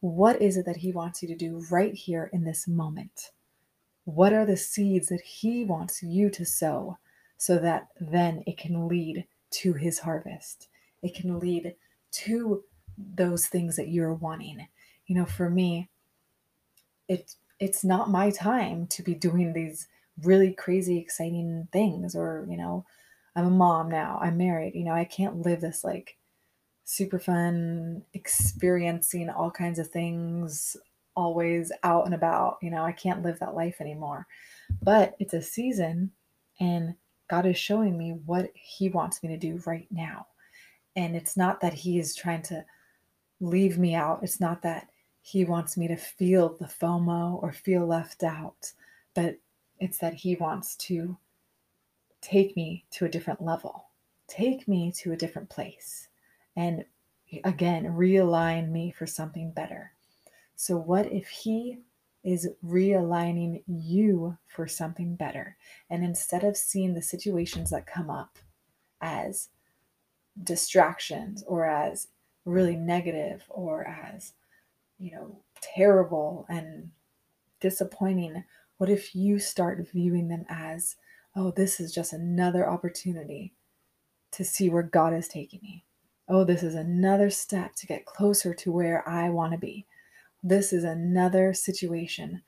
What 0.00 0.40
is 0.40 0.56
it 0.56 0.66
that 0.66 0.76
He 0.78 0.92
wants 0.92 1.22
you 1.22 1.28
to 1.28 1.36
do 1.36 1.64
right 1.70 1.94
here 1.94 2.30
in 2.32 2.44
this 2.44 2.68
moment? 2.68 3.30
What 4.04 4.32
are 4.32 4.46
the 4.46 4.56
seeds 4.56 5.08
that 5.08 5.20
He 5.20 5.64
wants 5.64 6.02
you 6.02 6.30
to 6.30 6.44
sow 6.44 6.98
so 7.36 7.58
that 7.58 7.88
then 8.00 8.42
it 8.46 8.58
can 8.58 8.88
lead 8.88 9.26
to 9.50 9.72
His 9.72 10.00
harvest? 10.00 10.68
It 11.02 11.14
can 11.14 11.38
lead 11.38 11.74
to 12.10 12.64
those 12.96 13.46
things 13.46 13.76
that 13.76 13.88
you're 13.88 14.14
wanting. 14.14 14.66
You 15.06 15.14
know, 15.14 15.26
for 15.26 15.48
me, 15.48 15.88
it 17.08 17.34
it's 17.60 17.84
not 17.84 18.10
my 18.10 18.30
time 18.30 18.86
to 18.86 19.02
be 19.02 19.14
doing 19.14 19.52
these 19.52 19.88
really 20.22 20.52
crazy 20.52 20.98
exciting 20.98 21.66
things 21.72 22.14
or, 22.14 22.46
you 22.48 22.56
know, 22.56 22.84
I'm 23.34 23.46
a 23.46 23.50
mom 23.50 23.88
now. 23.88 24.18
I'm 24.20 24.36
married. 24.36 24.74
You 24.74 24.84
know, 24.84 24.92
I 24.92 25.04
can't 25.04 25.42
live 25.42 25.60
this 25.60 25.84
like 25.84 26.16
super 26.84 27.18
fun, 27.18 28.02
experiencing 28.14 29.28
all 29.28 29.50
kinds 29.50 29.78
of 29.78 29.88
things, 29.88 30.76
always 31.14 31.70
out 31.82 32.06
and 32.06 32.14
about. 32.14 32.58
You 32.62 32.70
know, 32.70 32.82
I 32.82 32.92
can't 32.92 33.22
live 33.22 33.38
that 33.40 33.54
life 33.54 33.80
anymore. 33.80 34.26
But 34.82 35.14
it's 35.18 35.34
a 35.34 35.42
season, 35.42 36.10
and 36.60 36.94
God 37.28 37.46
is 37.46 37.58
showing 37.58 37.96
me 37.96 38.18
what 38.26 38.50
He 38.54 38.88
wants 38.88 39.22
me 39.22 39.28
to 39.30 39.36
do 39.36 39.60
right 39.66 39.86
now. 39.90 40.26
And 40.96 41.14
it's 41.14 41.36
not 41.36 41.60
that 41.60 41.74
He 41.74 41.98
is 41.98 42.14
trying 42.14 42.42
to 42.42 42.64
leave 43.40 43.78
me 43.78 43.94
out, 43.94 44.20
it's 44.22 44.40
not 44.40 44.62
that 44.62 44.88
He 45.30 45.44
wants 45.44 45.76
me 45.76 45.88
to 45.88 45.96
feel 45.96 46.56
the 46.56 46.64
FOMO 46.64 47.42
or 47.42 47.52
feel 47.52 47.86
left 47.86 48.22
out, 48.22 48.72
but 49.12 49.36
it's 49.78 49.98
that 49.98 50.14
He 50.14 50.36
wants 50.36 50.74
to 50.76 51.18
take 52.22 52.56
me 52.56 52.86
to 52.92 53.04
a 53.04 53.10
different 53.10 53.42
level, 53.42 53.88
take 54.26 54.66
me 54.66 54.90
to 54.92 55.12
a 55.12 55.18
different 55.18 55.50
place, 55.50 56.08
and 56.56 56.86
again, 57.44 57.84
realign 57.84 58.70
me 58.70 58.90
for 58.90 59.06
something 59.06 59.50
better. 59.50 59.92
So, 60.56 60.78
what 60.78 61.12
if 61.12 61.28
He 61.28 61.80
is 62.24 62.48
realigning 62.64 63.64
you 63.66 64.38
for 64.46 64.66
something 64.66 65.14
better? 65.14 65.58
And 65.90 66.02
instead 66.02 66.42
of 66.42 66.56
seeing 66.56 66.94
the 66.94 67.02
situations 67.02 67.68
that 67.68 67.86
come 67.86 68.08
up 68.08 68.38
as 69.02 69.50
distractions 70.42 71.44
or 71.46 71.66
as 71.66 72.08
really 72.46 72.76
negative 72.76 73.44
or 73.50 73.86
as, 73.86 74.32
you 74.98 75.12
know, 75.12 75.40
terrible 75.60 76.46
and 76.48 76.90
disappointing, 77.60 78.44
what 78.78 78.90
if 78.90 79.14
you 79.14 79.38
start 79.38 79.88
viewing 79.92 80.28
them 80.28 80.44
as 80.48 80.96
oh, 81.36 81.52
this 81.52 81.78
is 81.78 81.94
just 81.94 82.12
another 82.12 82.68
opportunity 82.68 83.52
to 84.32 84.44
see 84.44 84.68
where 84.68 84.82
God 84.82 85.14
is 85.14 85.28
taking 85.28 85.60
me. 85.62 85.84
Oh, 86.28 86.44
this 86.44 86.62
is 86.62 86.74
another 86.74 87.30
step 87.30 87.74
to 87.76 87.86
get 87.86 88.06
closer 88.06 88.52
to 88.54 88.72
where 88.72 89.08
I 89.08 89.30
want 89.30 89.52
to 89.52 89.58
be. 89.58 89.86
This 90.42 90.72
is 90.72 90.84
another 90.84 91.54
situation 91.54 92.42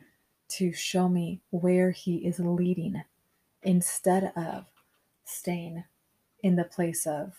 to 0.48 0.72
show 0.72 1.08
me 1.08 1.40
where 1.50 1.92
He 1.92 2.16
is 2.26 2.40
leading 2.40 3.02
instead 3.62 4.32
of 4.36 4.66
staying 5.24 5.84
in 6.42 6.56
the 6.56 6.64
place 6.64 7.06
of, 7.06 7.32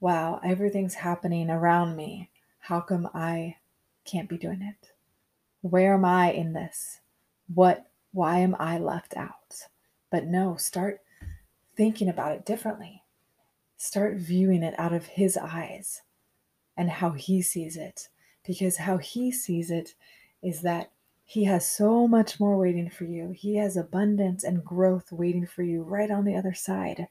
wow, 0.00 0.40
everything's 0.44 0.94
happening 0.94 1.48
around 1.48 1.96
me. 1.96 2.30
How 2.60 2.80
come 2.80 3.08
I 3.14 3.56
can't 4.06 4.28
be 4.28 4.38
doing 4.38 4.62
it? 4.62 4.92
Where 5.60 5.94
am 5.94 6.04
I 6.04 6.32
in 6.32 6.52
this? 6.52 7.00
What, 7.52 7.86
why 8.12 8.38
am 8.38 8.56
I 8.58 8.78
left 8.78 9.16
out? 9.16 9.66
But 10.10 10.26
no, 10.26 10.56
start 10.56 11.00
thinking 11.76 12.08
about 12.08 12.32
it 12.32 12.46
differently. 12.46 13.02
Start 13.76 14.16
viewing 14.16 14.62
it 14.62 14.74
out 14.78 14.92
of 14.92 15.06
his 15.06 15.36
eyes 15.36 16.02
and 16.76 16.90
how 16.90 17.10
he 17.10 17.42
sees 17.42 17.76
it. 17.76 18.08
Because 18.46 18.76
how 18.76 18.98
he 18.98 19.32
sees 19.32 19.70
it 19.70 19.94
is 20.42 20.62
that 20.62 20.92
he 21.24 21.44
has 21.44 21.70
so 21.70 22.06
much 22.06 22.38
more 22.38 22.56
waiting 22.56 22.88
for 22.88 23.04
you. 23.04 23.32
He 23.36 23.56
has 23.56 23.76
abundance 23.76 24.44
and 24.44 24.64
growth 24.64 25.10
waiting 25.10 25.44
for 25.44 25.64
you 25.64 25.82
right 25.82 26.10
on 26.10 26.24
the 26.24 26.36
other 26.36 26.54
side. 26.54 27.08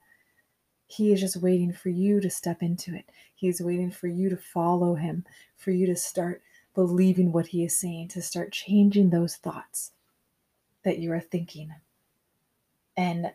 He 0.87 1.11
is 1.11 1.19
just 1.19 1.35
waiting 1.35 1.73
for 1.73 1.89
you 1.89 2.21
to 2.21 2.29
step 2.29 2.61
into 2.61 2.95
it. 2.95 3.05
He 3.35 3.49
is 3.49 3.61
waiting 3.61 3.91
for 3.91 4.07
you 4.07 4.29
to 4.29 4.37
follow 4.37 4.95
him, 4.95 5.25
for 5.57 5.71
you 5.71 5.85
to 5.87 5.95
start 5.95 6.41
believing 6.75 7.31
what 7.31 7.47
he 7.47 7.63
is 7.63 7.79
saying, 7.79 8.09
to 8.09 8.21
start 8.21 8.51
changing 8.51 9.09
those 9.09 9.37
thoughts 9.37 9.91
that 10.83 10.99
you 10.99 11.11
are 11.11 11.19
thinking. 11.19 11.73
And 12.97 13.31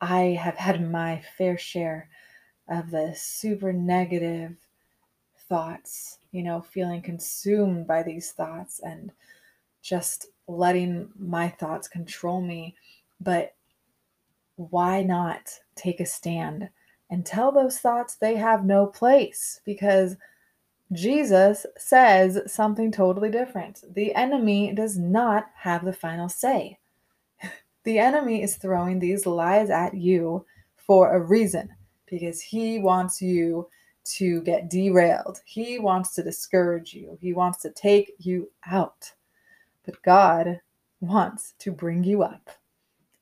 I 0.00 0.38
have 0.40 0.56
had 0.56 0.90
my 0.90 1.22
fair 1.36 1.58
share 1.58 2.08
of 2.68 2.90
the 2.90 3.14
super 3.16 3.72
negative 3.72 4.56
thoughts, 5.48 6.18
you 6.30 6.42
know, 6.42 6.60
feeling 6.60 7.02
consumed 7.02 7.86
by 7.86 8.02
these 8.02 8.32
thoughts 8.32 8.80
and 8.80 9.10
just 9.82 10.26
letting 10.46 11.10
my 11.18 11.48
thoughts 11.48 11.88
control 11.88 12.40
me. 12.40 12.76
But 13.20 13.54
why 14.56 15.02
not 15.02 15.50
take 15.74 16.00
a 16.00 16.06
stand 16.06 16.68
and 17.10 17.24
tell 17.24 17.50
those 17.50 17.78
thoughts 17.78 18.16
they 18.16 18.36
have 18.36 18.64
no 18.64 18.86
place? 18.86 19.60
Because 19.64 20.16
Jesus 20.92 21.66
says 21.76 22.40
something 22.46 22.90
totally 22.90 23.30
different. 23.30 23.82
The 23.94 24.14
enemy 24.14 24.72
does 24.72 24.96
not 24.96 25.50
have 25.56 25.84
the 25.84 25.92
final 25.92 26.28
say. 26.28 26.78
The 27.84 27.98
enemy 28.00 28.42
is 28.42 28.56
throwing 28.56 28.98
these 28.98 29.24
lies 29.24 29.70
at 29.70 29.94
you 29.94 30.44
for 30.76 31.14
a 31.14 31.20
reason 31.20 31.70
because 32.06 32.42
he 32.42 32.78
wants 32.80 33.22
you 33.22 33.68
to 34.16 34.42
get 34.42 34.68
derailed. 34.68 35.40
He 35.46 35.78
wants 35.78 36.14
to 36.14 36.22
discourage 36.22 36.92
you. 36.92 37.16
He 37.20 37.32
wants 37.32 37.62
to 37.62 37.70
take 37.70 38.14
you 38.18 38.50
out. 38.66 39.12
But 39.86 40.02
God 40.02 40.60
wants 41.00 41.54
to 41.60 41.70
bring 41.70 42.04
you 42.04 42.22
up. 42.22 42.50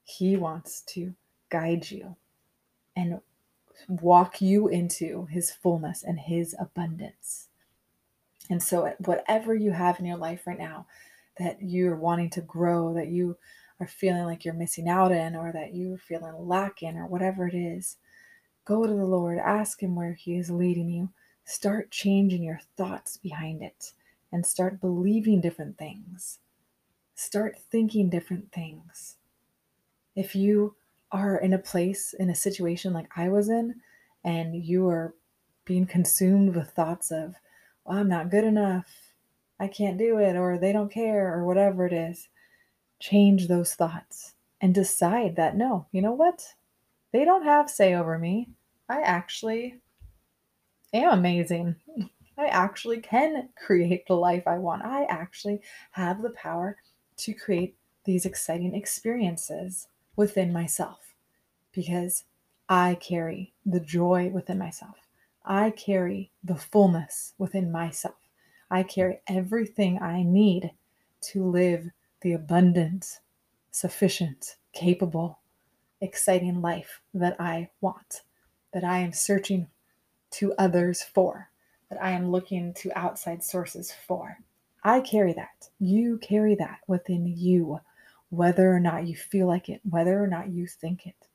He 0.05 0.37
wants 0.37 0.83
to 0.89 1.15
guide 1.49 1.91
you 1.91 2.17
and 2.97 3.21
walk 3.89 4.41
you 4.41 4.69
into 4.69 5.27
his 5.27 5.51
fullness 5.51 6.03
and 6.03 6.19
his 6.19 6.55
abundance. 6.59 7.49
And 8.51 8.63
so, 8.63 8.85
eh, 8.85 8.95
whatever 9.05 9.55
you 9.55 9.73
have 9.73 9.99
in 9.99 10.07
your 10.07 10.17
life 10.17 10.47
right 10.47 10.59
now 10.59 10.87
that 11.39 11.59
you're 11.61 11.97
wanting 11.97 12.31
to 12.31 12.41
grow, 12.41 12.95
that 12.95 13.09
you 13.09 13.37
are 13.81 13.87
feeling 13.87 14.25
like 14.25 14.45
you're 14.45 14.55
missing 14.55 14.89
out 14.89 15.13
in 15.13 15.37
or 15.37 15.53
that 15.53 15.75
you're 15.75 15.99
feeling 15.99 16.35
lacking 16.49 16.97
or 16.97 17.07
whatever 17.07 17.47
it 17.47 17.55
is, 17.55 17.97
go 18.65 18.87
to 18.87 18.93
the 18.93 19.05
Lord, 19.05 19.39
ask 19.39 19.83
Him 19.83 19.95
where 19.95 20.15
He 20.15 20.37
is 20.37 20.51
leading 20.51 20.89
you. 20.89 21.11
Start 21.45 21.91
changing 21.91 22.43
your 22.43 22.61
thoughts 22.77 23.17
behind 23.17 23.63
it 23.63 23.93
and 24.33 24.45
start 24.45 24.81
believing 24.81 25.41
different 25.41 25.79
things. 25.79 26.39
Start 27.15 27.57
thinking 27.71 28.11
different 28.11 28.53
things. 28.53 29.17
If 30.15 30.35
you 30.35 30.75
are 31.13 31.37
in 31.37 31.53
a 31.53 31.59
place, 31.59 32.15
in 32.19 32.31
a 32.31 32.35
situation 32.35 32.93
like 32.93 33.09
I 33.17 33.29
was 33.29 33.49
in, 33.49 33.77
and 34.25 34.57
you 34.57 34.89
are 34.89 35.15
being 35.65 35.87
consumed 35.87 36.57
with 36.57 36.71
thoughts 36.71 37.11
of, 37.11 37.37
well, 37.87 37.99
I'm 37.99 38.09
not 38.09 38.31
good 38.31 38.45
enough, 38.45 38.87
I 39.59 39.69
can't 39.69 39.99
do 39.99 40.19
it, 40.19 40.37
or 40.37 40.59
they 40.59 40.73
don't 40.73 40.93
care, 40.93 41.33
or 41.33 41.45
whatever 41.45 41.87
it 41.87 41.93
is, 41.93 42.29
change 43.01 43.49
those 43.49 43.75
thoughts 43.75 44.35
and 44.61 44.75
decide 44.75 45.37
that 45.37 45.57
no, 45.57 45.87
you 45.93 46.03
know 46.03 46.13
what? 46.13 46.55
They 47.13 47.25
don't 47.25 47.45
have 47.45 47.71
say 47.71 47.95
over 47.95 48.19
me. 48.19 48.49
I 48.89 49.01
actually 49.01 49.81
am 50.93 51.13
amazing. 51.13 51.77
I 52.39 52.47
actually 52.49 53.01
can 53.01 53.49
create 53.57 54.07
the 54.07 54.15
life 54.15 54.47
I 54.47 54.59
want. 54.59 54.85
I 54.85 55.05
actually 55.05 55.63
have 55.93 56.21
the 56.23 56.31
power 56.31 56.77
to 57.19 57.33
create 57.33 57.77
these 58.05 58.27
exciting 58.27 58.75
experiences 58.75 59.89
within 60.17 60.53
myself 60.53 61.15
because 61.73 62.25
I 62.69 62.97
carry 63.01 63.55
the 63.65 63.81
joy 63.81 64.29
within 64.29 64.59
myself. 64.59 65.06
I 65.47 65.71
carry 65.71 66.33
the 66.43 66.57
fullness 66.57 67.35
within 67.39 67.71
myself. 67.71 68.17
I 68.69 68.83
carry 68.83 69.21
everything 69.29 70.03
I 70.03 70.25
need 70.25 70.73
to 71.33 71.45
live 71.45 71.91
the 72.21 72.33
abundant, 72.33 73.21
sufficient, 73.71 74.57
capable, 74.73 75.39
exciting 76.01 76.61
life 76.61 77.01
that 77.15 77.41
I 77.41 77.71
want, 77.81 78.23
that 78.73 78.83
I 78.83 78.99
am 78.99 79.13
searching 79.13 79.69
to 80.33 80.53
others 80.59 81.03
for, 81.03 81.51
that 81.91 82.03
I 82.03 82.11
am 82.11 82.33
looking 82.33 82.75
to 82.75 82.99
outside 82.99 83.45
sources 83.45 83.93
for. 83.93 84.39
I 84.83 85.01
carry 85.01 85.33
that. 85.35 85.69
You 85.79 86.19
carry 86.19 86.57
that 86.57 86.81
within 86.89 87.27
you, 87.27 87.81
whether 88.31 88.75
or 88.75 88.81
not 88.81 89.07
you 89.07 89.15
feel 89.17 89.47
like 89.47 89.69
it, 89.69 89.81
whether 89.89 90.21
or 90.21 90.27
not 90.27 90.51
you 90.51 90.67
think 90.67 91.07
it. 91.07 91.29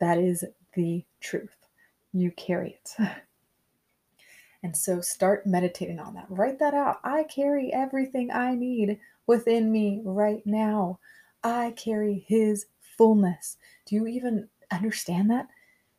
That 0.00 0.18
is 0.18 0.44
the 0.74 1.04
truth. 1.20 1.56
You 2.12 2.32
carry 2.32 2.80
it. 2.80 3.08
And 4.62 4.76
so 4.76 5.00
start 5.00 5.46
meditating 5.46 5.98
on 5.98 6.14
that. 6.14 6.26
Write 6.28 6.58
that 6.58 6.74
out. 6.74 6.98
I 7.04 7.24
carry 7.24 7.72
everything 7.72 8.30
I 8.30 8.54
need 8.54 8.98
within 9.26 9.70
me 9.70 10.00
right 10.04 10.44
now. 10.46 10.98
I 11.44 11.72
carry 11.76 12.24
His 12.26 12.66
fullness. 12.80 13.56
Do 13.84 13.94
you 13.94 14.06
even 14.06 14.48
understand 14.72 15.30
that? 15.30 15.48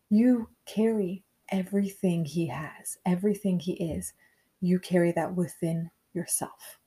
You 0.09 0.49
carry 0.65 1.23
everything 1.49 2.25
He 2.25 2.47
has, 2.47 2.97
everything 3.05 3.59
He 3.59 3.73
is. 3.73 4.13
You 4.59 4.79
carry 4.79 5.11
that 5.13 5.35
within 5.35 5.91
yourself. 6.13 6.79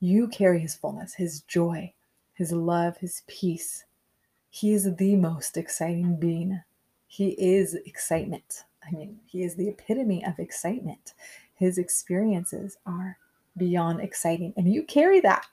You 0.00 0.28
carry 0.28 0.60
His 0.60 0.74
fullness, 0.74 1.14
His 1.14 1.42
joy, 1.42 1.92
His 2.32 2.50
love, 2.50 2.96
His 2.98 3.22
peace. 3.26 3.84
He 4.50 4.72
is 4.72 4.96
the 4.96 5.16
most 5.16 5.56
exciting 5.56 6.18
being. 6.18 6.62
He 7.06 7.30
is 7.30 7.74
excitement. 7.74 8.64
I 8.86 8.90
mean, 8.92 9.18
he 9.24 9.42
is 9.42 9.54
the 9.54 9.68
epitome 9.68 10.24
of 10.24 10.38
excitement. 10.38 11.14
His 11.54 11.78
experiences 11.78 12.76
are 12.86 13.18
beyond 13.56 14.00
exciting, 14.00 14.52
and 14.56 14.72
you 14.72 14.82
carry 14.82 15.20
that. 15.20 15.46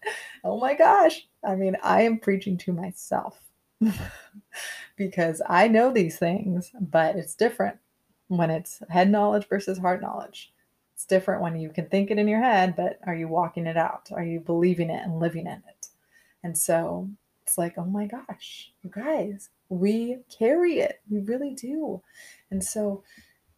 Oh 0.43 0.59
my 0.59 0.73
gosh. 0.73 1.27
I 1.43 1.55
mean, 1.55 1.77
I 1.83 2.01
am 2.01 2.19
preaching 2.19 2.57
to 2.59 2.73
myself 2.73 3.39
because 4.95 5.41
I 5.47 5.67
know 5.67 5.91
these 5.91 6.17
things, 6.17 6.71
but 6.79 7.15
it's 7.15 7.35
different 7.35 7.77
when 8.27 8.49
it's 8.49 8.81
head 8.89 9.09
knowledge 9.09 9.47
versus 9.47 9.77
heart 9.77 10.01
knowledge. 10.01 10.53
It's 10.93 11.05
different 11.05 11.41
when 11.41 11.59
you 11.59 11.69
can 11.69 11.87
think 11.87 12.11
it 12.11 12.17
in 12.17 12.27
your 12.27 12.41
head, 12.41 12.75
but 12.75 12.99
are 13.05 13.15
you 13.15 13.27
walking 13.27 13.67
it 13.67 13.77
out? 13.77 14.09
Are 14.13 14.23
you 14.23 14.39
believing 14.39 14.89
it 14.89 15.03
and 15.03 15.19
living 15.19 15.47
in 15.47 15.63
it? 15.67 15.87
And 16.43 16.57
so 16.57 17.09
it's 17.43 17.57
like, 17.57 17.77
oh 17.77 17.85
my 17.85 18.05
gosh, 18.05 18.71
you 18.83 18.89
guys, 18.89 19.49
we 19.71 20.17
carry 20.29 20.79
it. 20.79 20.99
We 21.09 21.21
really 21.21 21.55
do. 21.55 22.01
And 22.51 22.61
so, 22.61 23.03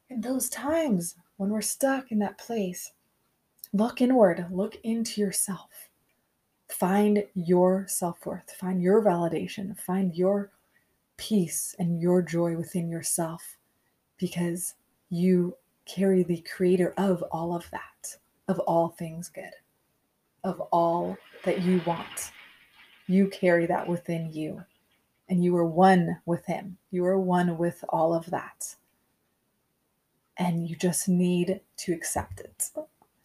in 0.09 0.21
those 0.21 0.47
times 0.47 1.15
when 1.37 1.49
we're 1.49 1.61
stuck 1.61 2.11
in 2.11 2.19
that 2.19 2.37
place, 2.37 2.91
look 3.73 3.99
inward, 3.99 4.45
look 4.51 4.77
into 4.83 5.19
yourself. 5.19 5.89
Find 6.69 7.25
your 7.33 7.85
self 7.87 8.25
worth, 8.25 8.51
find 8.51 8.81
your 8.81 9.03
validation, 9.03 9.77
find 9.77 10.15
your 10.15 10.51
peace 11.17 11.75
and 11.79 11.99
your 11.99 12.21
joy 12.21 12.55
within 12.55 12.89
yourself 12.89 13.57
because 14.17 14.75
you 15.09 15.55
carry 15.85 16.21
the 16.21 16.41
creator 16.41 16.93
of 16.97 17.23
all 17.31 17.55
of 17.55 17.65
that, 17.71 18.17
of 18.47 18.59
all 18.59 18.89
things 18.89 19.29
good, 19.29 19.53
of 20.43 20.59
all 20.71 21.17
that 21.43 21.63
you 21.63 21.81
want. 21.87 22.31
You 23.07 23.27
carry 23.27 23.65
that 23.65 23.87
within 23.87 24.31
you 24.31 24.63
and 25.29 25.43
you 25.43 25.55
are 25.57 25.65
one 25.65 26.21
with 26.25 26.45
Him. 26.45 26.77
You 26.91 27.05
are 27.05 27.19
one 27.19 27.57
with 27.57 27.83
all 27.89 28.13
of 28.13 28.29
that. 28.31 28.75
And 30.37 30.67
you 30.67 30.75
just 30.75 31.07
need 31.07 31.61
to 31.77 31.93
accept 31.93 32.39
it. 32.39 32.69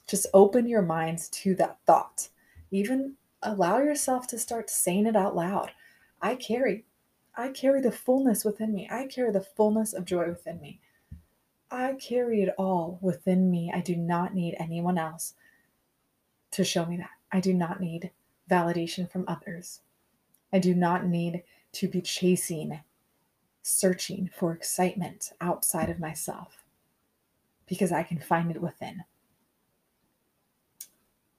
Just 0.06 0.26
open 0.32 0.66
your 0.66 0.82
minds 0.82 1.28
to 1.30 1.54
that 1.56 1.78
thought. 1.86 2.28
Even 2.70 3.14
allow 3.42 3.78
yourself 3.78 4.26
to 4.28 4.38
start 4.38 4.70
saying 4.70 5.06
it 5.06 5.16
out 5.16 5.36
loud. 5.36 5.72
I 6.20 6.34
carry, 6.34 6.84
I 7.36 7.48
carry 7.48 7.80
the 7.80 7.92
fullness 7.92 8.44
within 8.44 8.74
me. 8.74 8.88
I 8.90 9.06
carry 9.06 9.32
the 9.32 9.40
fullness 9.40 9.92
of 9.92 10.04
joy 10.04 10.28
within 10.28 10.60
me. 10.60 10.80
I 11.70 11.94
carry 11.94 12.42
it 12.42 12.54
all 12.58 12.98
within 13.02 13.50
me. 13.50 13.70
I 13.74 13.80
do 13.80 13.94
not 13.96 14.34
need 14.34 14.56
anyone 14.58 14.98
else 14.98 15.34
to 16.52 16.64
show 16.64 16.86
me 16.86 16.96
that. 16.96 17.10
I 17.30 17.40
do 17.40 17.52
not 17.52 17.80
need 17.80 18.10
validation 18.50 19.10
from 19.10 19.24
others. 19.28 19.80
I 20.52 20.58
do 20.58 20.74
not 20.74 21.06
need 21.06 21.42
to 21.72 21.88
be 21.88 22.00
chasing, 22.00 22.80
searching 23.62 24.30
for 24.34 24.52
excitement 24.52 25.32
outside 25.40 25.90
of 25.90 25.98
myself 25.98 26.64
because 27.66 27.92
I 27.92 28.02
can 28.02 28.18
find 28.18 28.50
it 28.50 28.62
within. 28.62 29.04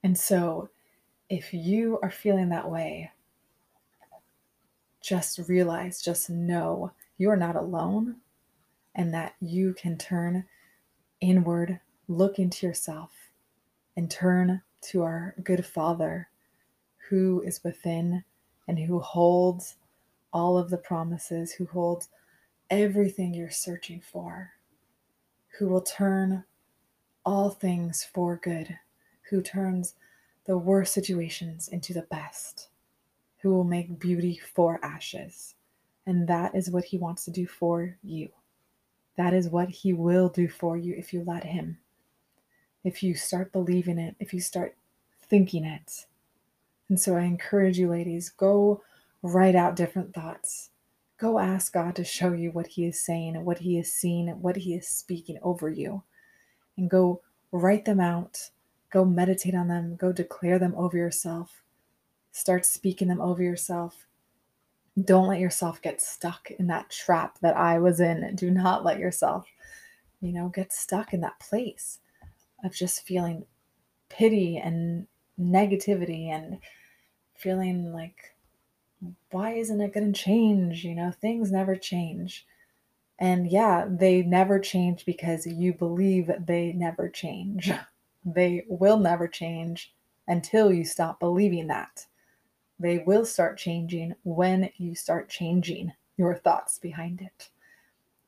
And 0.02 0.16
so, 0.16 0.70
if 1.28 1.52
you 1.52 1.98
are 2.02 2.10
feeling 2.10 2.48
that 2.48 2.70
way, 2.70 3.10
just 5.00 5.38
realize, 5.48 6.02
just 6.02 6.30
know 6.30 6.92
you 7.18 7.30
are 7.30 7.36
not 7.36 7.56
alone 7.56 8.16
and 8.94 9.14
that 9.14 9.34
you 9.40 9.74
can 9.74 9.96
turn 9.96 10.44
inward, 11.20 11.80
look 12.08 12.38
into 12.38 12.66
yourself, 12.66 13.10
and 13.96 14.10
turn 14.10 14.62
to 14.82 15.02
our 15.02 15.34
good 15.44 15.64
Father 15.64 16.28
who 17.08 17.42
is 17.44 17.62
within 17.62 18.24
and 18.68 18.78
who 18.78 19.00
holds 19.00 19.76
all 20.32 20.58
of 20.58 20.70
the 20.70 20.78
promises, 20.78 21.52
who 21.52 21.66
holds 21.66 22.08
everything 22.70 23.34
you're 23.34 23.50
searching 23.50 24.00
for, 24.00 24.52
who 25.58 25.68
will 25.68 25.82
turn 25.82 26.44
all 27.24 27.50
things 27.50 28.04
for 28.04 28.36
good, 28.36 28.78
who 29.28 29.42
turns 29.42 29.94
the 30.46 30.58
worst 30.58 30.92
situations 30.92 31.68
into 31.68 31.92
the 31.92 32.02
best, 32.02 32.68
who 33.38 33.50
will 33.50 33.64
make 33.64 33.98
beauty 33.98 34.40
for 34.54 34.84
ashes. 34.84 35.54
And 36.06 36.26
that 36.28 36.54
is 36.54 36.70
what 36.70 36.84
he 36.84 36.98
wants 36.98 37.24
to 37.26 37.30
do 37.30 37.46
for 37.46 37.96
you. 38.02 38.30
That 39.16 39.34
is 39.34 39.48
what 39.48 39.68
he 39.68 39.92
will 39.92 40.28
do 40.28 40.48
for 40.48 40.76
you 40.76 40.94
if 40.96 41.12
you 41.12 41.22
let 41.26 41.44
him. 41.44 41.78
If 42.84 43.02
you 43.02 43.14
start 43.14 43.52
believing 43.52 43.98
it, 43.98 44.16
if 44.18 44.32
you 44.32 44.40
start 44.40 44.76
thinking 45.28 45.64
it. 45.64 46.06
And 46.88 46.98
so 46.98 47.16
I 47.16 47.22
encourage 47.22 47.78
you, 47.78 47.88
ladies, 47.88 48.30
go 48.30 48.82
write 49.22 49.54
out 49.54 49.76
different 49.76 50.14
thoughts. 50.14 50.70
Go 51.18 51.38
ask 51.38 51.72
God 51.72 51.96
to 51.96 52.04
show 52.04 52.32
you 52.32 52.50
what 52.50 52.66
He 52.66 52.86
is 52.86 53.04
saying, 53.04 53.36
and 53.36 53.44
what 53.44 53.58
He 53.58 53.78
is 53.78 53.92
seeing, 53.92 54.28
what 54.40 54.56
He 54.56 54.74
is 54.74 54.88
speaking 54.88 55.38
over 55.42 55.68
you. 55.68 56.02
And 56.76 56.88
go 56.88 57.20
write 57.52 57.84
them 57.84 58.00
out. 58.00 58.50
Go 58.90 59.04
meditate 59.04 59.54
on 59.54 59.68
them. 59.68 59.96
Go 59.96 60.12
declare 60.12 60.58
them 60.58 60.74
over 60.76 60.96
yourself. 60.96 61.62
Start 62.32 62.64
speaking 62.64 63.08
them 63.08 63.20
over 63.20 63.42
yourself. 63.42 64.06
Don't 65.04 65.28
let 65.28 65.40
yourself 65.40 65.80
get 65.82 66.00
stuck 66.00 66.50
in 66.52 66.66
that 66.68 66.90
trap 66.90 67.38
that 67.42 67.56
I 67.56 67.78
was 67.78 68.00
in. 68.00 68.34
Do 68.34 68.50
not 68.50 68.84
let 68.84 68.98
yourself, 68.98 69.46
you 70.20 70.32
know, 70.32 70.48
get 70.48 70.72
stuck 70.72 71.12
in 71.12 71.20
that 71.20 71.38
place 71.40 71.98
of 72.64 72.74
just 72.74 73.06
feeling 73.06 73.44
pity 74.08 74.56
and 74.56 75.06
negativity 75.38 76.28
and 76.28 76.58
feeling 77.36 77.92
like 77.92 78.34
why 79.30 79.52
isn't 79.52 79.80
it 79.80 79.94
going 79.94 80.12
to 80.12 80.20
change? 80.20 80.84
You 80.84 80.94
know, 80.94 81.10
things 81.10 81.50
never 81.50 81.76
change. 81.76 82.46
And 83.18 83.50
yeah, 83.50 83.86
they 83.88 84.22
never 84.22 84.58
change 84.58 85.04
because 85.04 85.46
you 85.46 85.74
believe 85.74 86.30
they 86.46 86.72
never 86.72 87.08
change. 87.08 87.70
They 88.22 88.64
will 88.68 88.98
never 88.98 89.26
change 89.26 89.94
until 90.28 90.70
you 90.70 90.84
stop 90.84 91.18
believing 91.20 91.68
that. 91.68 92.04
They 92.78 92.98
will 92.98 93.24
start 93.24 93.56
changing 93.56 94.14
when 94.24 94.68
you 94.76 94.94
start 94.94 95.30
changing 95.30 95.92
your 96.18 96.36
thoughts 96.36 96.78
behind 96.78 97.22
it. 97.22 97.48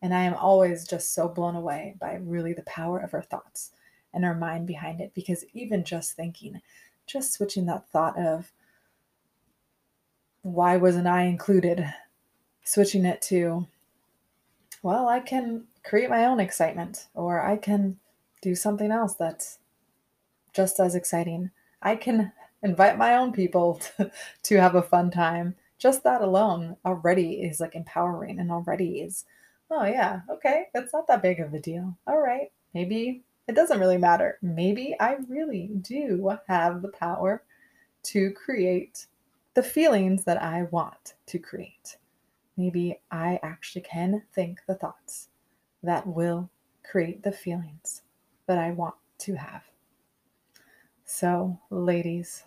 And 0.01 0.15
I 0.15 0.23
am 0.23 0.33
always 0.33 0.87
just 0.87 1.13
so 1.13 1.29
blown 1.29 1.57
away 1.57 1.95
by 2.01 2.15
really 2.15 2.55
the 2.55 2.63
power 2.63 2.99
of 2.99 3.13
our 3.13 3.23
thoughts 3.23 3.73
and 4.15 4.25
our 4.25 4.35
mind 4.35 4.67
behind 4.67 5.01
it 5.03 5.13
because 5.15 5.45
even 5.53 5.85
just 5.85 6.17
thinking, 6.17 6.63
just 7.07 7.35
switching 7.35 7.67
that 7.67 7.89
thought 7.91 8.19
of, 8.19 8.51
why 10.43 10.77
wasn't 10.77 11.07
I 11.07 11.23
included? 11.23 11.93
Switching 12.65 13.05
it 13.05 13.21
to, 13.23 13.67
well, 14.83 15.09
I 15.09 15.21
can 15.21 15.65
create 15.85 16.11
my 16.11 16.25
own 16.25 16.39
excitement, 16.39 17.09
or 17.15 17.45
I 17.45 17.57
can 17.57 17.99
do 18.41 18.55
something 18.55 18.91
else 18.91 19.15
that's 19.15 19.59
just 20.53 20.79
as 20.79 20.95
exciting. 20.95 21.51
I 21.81 21.97
can 21.97 22.33
invite 22.63 22.99
my 22.99 23.17
own 23.17 23.33
people 23.33 23.75
to, 23.97 24.11
to 24.45 24.61
have 24.61 24.75
a 24.75 24.83
fun 24.83 25.11
time. 25.11 25.57
Just 25.79 26.05
that 26.05 26.21
alone 26.23 26.77
already 26.85 27.43
is 27.43 27.59
like 27.59 27.75
empowering 27.75 28.39
and 28.39 28.53
already 28.53 29.01
is 29.01 29.25
Oh, 29.75 29.87
yeah, 29.87 30.21
okay, 30.29 30.67
that's 30.75 30.93
not 30.93 31.07
that 31.07 31.23
big 31.23 31.41
of 31.41 31.55
a 31.55 31.59
deal. 31.59 31.97
All 32.07 32.19
right, 32.19 32.53
maybe 32.75 33.23
it 33.49 33.55
doesn't 33.55 33.81
really 33.81 33.97
matter. 33.97 34.39
Maybe 34.43 34.95
I 35.01 35.17
really 35.29 35.71
do 35.81 36.37
have 36.47 36.83
the 36.83 36.89
power 36.91 37.43
to 38.05 38.31
create 38.33 39.07
the 39.55 39.63
feelings 39.63 40.25
that 40.25 40.43
I 40.43 40.65
want 40.65 41.15
to 41.27 41.39
create. 41.39 41.97
Maybe 42.57 43.01
I 43.11 43.39
actually 43.43 43.83
can 43.83 44.23
think 44.35 44.61
the 44.67 44.75
thoughts 44.75 45.29
that 45.83 46.07
will 46.07 46.51
create 46.83 47.23
the 47.23 47.33
feelings 47.33 48.03
that 48.47 48.59
I 48.59 48.71
want 48.71 48.95
to 49.19 49.35
have. 49.35 49.63
So, 51.05 51.59
ladies, 51.71 52.45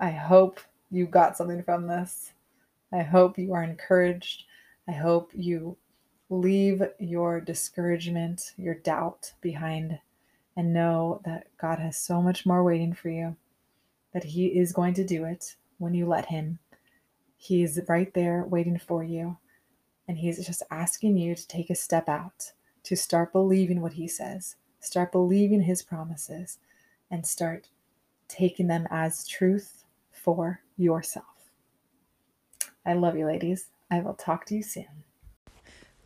I 0.00 0.10
hope 0.10 0.60
you 0.90 1.06
got 1.06 1.36
something 1.36 1.62
from 1.62 1.86
this. 1.86 2.32
I 2.92 3.02
hope 3.02 3.38
you 3.38 3.54
are 3.54 3.62
encouraged. 3.62 4.44
I 4.88 4.92
hope 4.92 5.30
you 5.34 5.76
leave 6.28 6.82
your 6.98 7.40
discouragement, 7.40 8.52
your 8.56 8.74
doubt 8.74 9.32
behind, 9.40 10.00
and 10.56 10.72
know 10.72 11.20
that 11.24 11.46
God 11.58 11.78
has 11.78 11.96
so 11.96 12.20
much 12.20 12.44
more 12.44 12.64
waiting 12.64 12.94
for 12.94 13.10
you, 13.10 13.36
that 14.12 14.24
He 14.24 14.46
is 14.46 14.72
going 14.72 14.94
to 14.94 15.04
do 15.04 15.24
it 15.24 15.56
when 15.82 15.94
you 15.94 16.06
let 16.06 16.26
Him. 16.26 16.58
He's 17.36 17.80
right 17.88 18.12
there 18.14 18.44
waiting 18.44 18.78
for 18.78 19.02
you, 19.02 19.36
and 20.06 20.16
He's 20.16 20.44
just 20.46 20.62
asking 20.70 21.16
you 21.16 21.34
to 21.34 21.48
take 21.48 21.70
a 21.70 21.74
step 21.74 22.08
out, 22.08 22.52
to 22.84 22.96
start 22.96 23.32
believing 23.32 23.80
what 23.80 23.94
He 23.94 24.06
says, 24.06 24.56
start 24.80 25.12
believing 25.12 25.62
His 25.62 25.82
promises, 25.82 26.58
and 27.10 27.26
start 27.26 27.68
taking 28.28 28.68
them 28.68 28.86
as 28.90 29.26
truth 29.26 29.84
for 30.10 30.60
yourself. 30.76 31.26
I 32.86 32.94
love 32.94 33.16
you, 33.16 33.26
ladies. 33.26 33.66
I 33.90 34.00
will 34.00 34.14
talk 34.14 34.46
to 34.46 34.54
you 34.54 34.62
soon. 34.62 35.04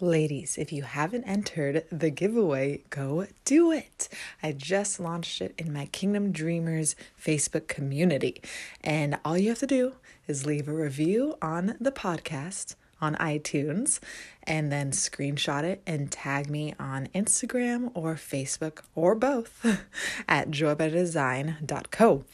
Ladies, 0.01 0.59
if 0.59 0.73
you 0.73 0.83
haven't 0.83 1.25
entered 1.25 1.87
the 1.91 2.11
giveaway, 2.11 2.83
go 2.91 3.27
do 3.47 3.73
it. 3.73 4.11
I 4.43 4.53
just 4.53 5.01
launched 5.01 5.41
it 5.41 5.55
in 5.57 5.73
my 5.73 5.87
Kingdom 5.87 6.33
Dreamers 6.33 6.97
Facebook 7.19 7.67
community. 7.67 8.43
And 8.85 9.19
all 9.25 9.39
you 9.39 9.49
have 9.49 9.59
to 9.61 9.67
do 9.67 9.95
is 10.29 10.45
leave 10.45 10.69
a 10.69 10.75
review 10.75 11.37
on 11.41 11.79
the 11.81 11.93
podcast 11.93 12.75
on 13.01 13.15
iTunes 13.15 13.99
and 14.43 14.71
then 14.71 14.91
screenshot 14.91 15.65
it 15.65 15.81
and 15.87 16.13
tag 16.13 16.51
me 16.51 16.75
on 16.79 17.07
Instagram 17.15 17.91
or 17.95 18.17
Facebook 18.17 18.81
or 18.95 19.15
both 19.15 19.65
at 20.29 20.51
joybydesign.co. 20.51 22.25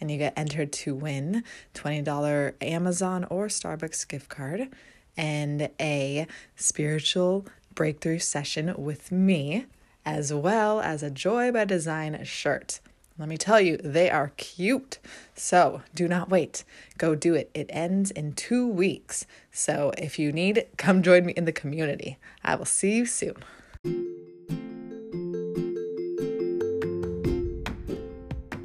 And 0.00 0.10
you 0.10 0.18
get 0.18 0.36
entered 0.36 0.72
to 0.72 0.96
win 0.96 1.44
$20 1.74 2.54
Amazon 2.60 3.22
or 3.30 3.46
Starbucks 3.46 4.08
gift 4.08 4.28
card 4.28 4.68
and 5.16 5.68
a 5.80 6.26
spiritual 6.56 7.46
breakthrough 7.74 8.18
session 8.18 8.74
with 8.76 9.10
me, 9.10 9.66
as 10.04 10.32
well 10.32 10.80
as 10.80 11.02
a 11.02 11.10
Joy 11.10 11.50
by 11.52 11.64
Design 11.64 12.22
shirt. 12.24 12.80
Let 13.16 13.28
me 13.28 13.36
tell 13.36 13.60
you, 13.60 13.76
they 13.76 14.10
are 14.10 14.32
cute. 14.36 14.98
So 15.36 15.82
do 15.94 16.08
not 16.08 16.30
wait. 16.30 16.64
Go 16.98 17.14
do 17.14 17.34
it. 17.34 17.48
It 17.54 17.66
ends 17.70 18.10
in 18.10 18.32
two 18.32 18.66
weeks. 18.66 19.24
So 19.52 19.92
if 19.96 20.18
you 20.18 20.32
need, 20.32 20.66
come 20.76 21.00
join 21.00 21.26
me 21.26 21.32
in 21.36 21.44
the 21.44 21.52
community. 21.52 22.18
I 22.44 22.56
will 22.56 22.64
see 22.64 22.96
you 22.96 23.06
soon. 23.06 23.36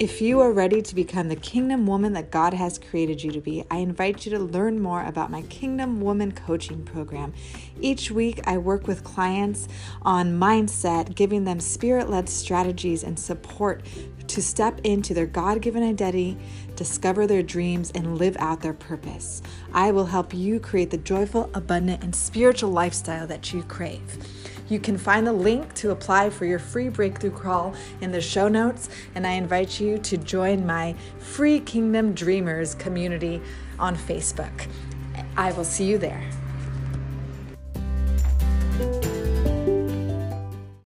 If 0.00 0.22
you 0.22 0.40
are 0.40 0.50
ready 0.50 0.80
to 0.80 0.94
become 0.94 1.28
the 1.28 1.36
kingdom 1.36 1.86
woman 1.86 2.14
that 2.14 2.30
God 2.30 2.54
has 2.54 2.78
created 2.78 3.22
you 3.22 3.32
to 3.32 3.40
be, 3.42 3.66
I 3.70 3.76
invite 3.80 4.24
you 4.24 4.30
to 4.30 4.38
learn 4.38 4.80
more 4.80 5.04
about 5.04 5.30
my 5.30 5.42
Kingdom 5.42 6.00
Woman 6.00 6.32
Coaching 6.32 6.82
Program. 6.84 7.34
Each 7.82 8.10
week, 8.10 8.40
I 8.46 8.56
work 8.56 8.86
with 8.86 9.04
clients 9.04 9.68
on 10.00 10.40
mindset, 10.40 11.14
giving 11.14 11.44
them 11.44 11.60
spirit 11.60 12.08
led 12.08 12.30
strategies 12.30 13.04
and 13.04 13.18
support 13.18 13.82
to 14.28 14.40
step 14.40 14.80
into 14.84 15.12
their 15.12 15.26
God 15.26 15.60
given 15.60 15.82
identity, 15.82 16.38
discover 16.76 17.26
their 17.26 17.42
dreams, 17.42 17.92
and 17.94 18.16
live 18.16 18.38
out 18.38 18.62
their 18.62 18.72
purpose. 18.72 19.42
I 19.74 19.90
will 19.90 20.06
help 20.06 20.32
you 20.32 20.60
create 20.60 20.88
the 20.88 20.96
joyful, 20.96 21.50
abundant, 21.52 22.02
and 22.02 22.16
spiritual 22.16 22.70
lifestyle 22.70 23.26
that 23.26 23.52
you 23.52 23.64
crave. 23.64 24.16
You 24.70 24.78
can 24.78 24.96
find 24.96 25.26
the 25.26 25.32
link 25.32 25.74
to 25.74 25.90
apply 25.90 26.30
for 26.30 26.44
your 26.44 26.60
free 26.60 26.88
breakthrough 26.88 27.32
crawl 27.32 27.74
in 28.00 28.12
the 28.12 28.20
show 28.20 28.46
notes, 28.46 28.88
and 29.16 29.26
I 29.26 29.32
invite 29.32 29.80
you 29.80 29.98
to 29.98 30.16
join 30.16 30.64
my 30.64 30.94
free 31.18 31.58
Kingdom 31.58 32.14
Dreamers 32.14 32.76
community 32.76 33.42
on 33.80 33.96
Facebook. 33.96 34.68
I 35.36 35.50
will 35.52 35.64
see 35.64 35.86
you 35.86 35.98
there. 35.98 36.22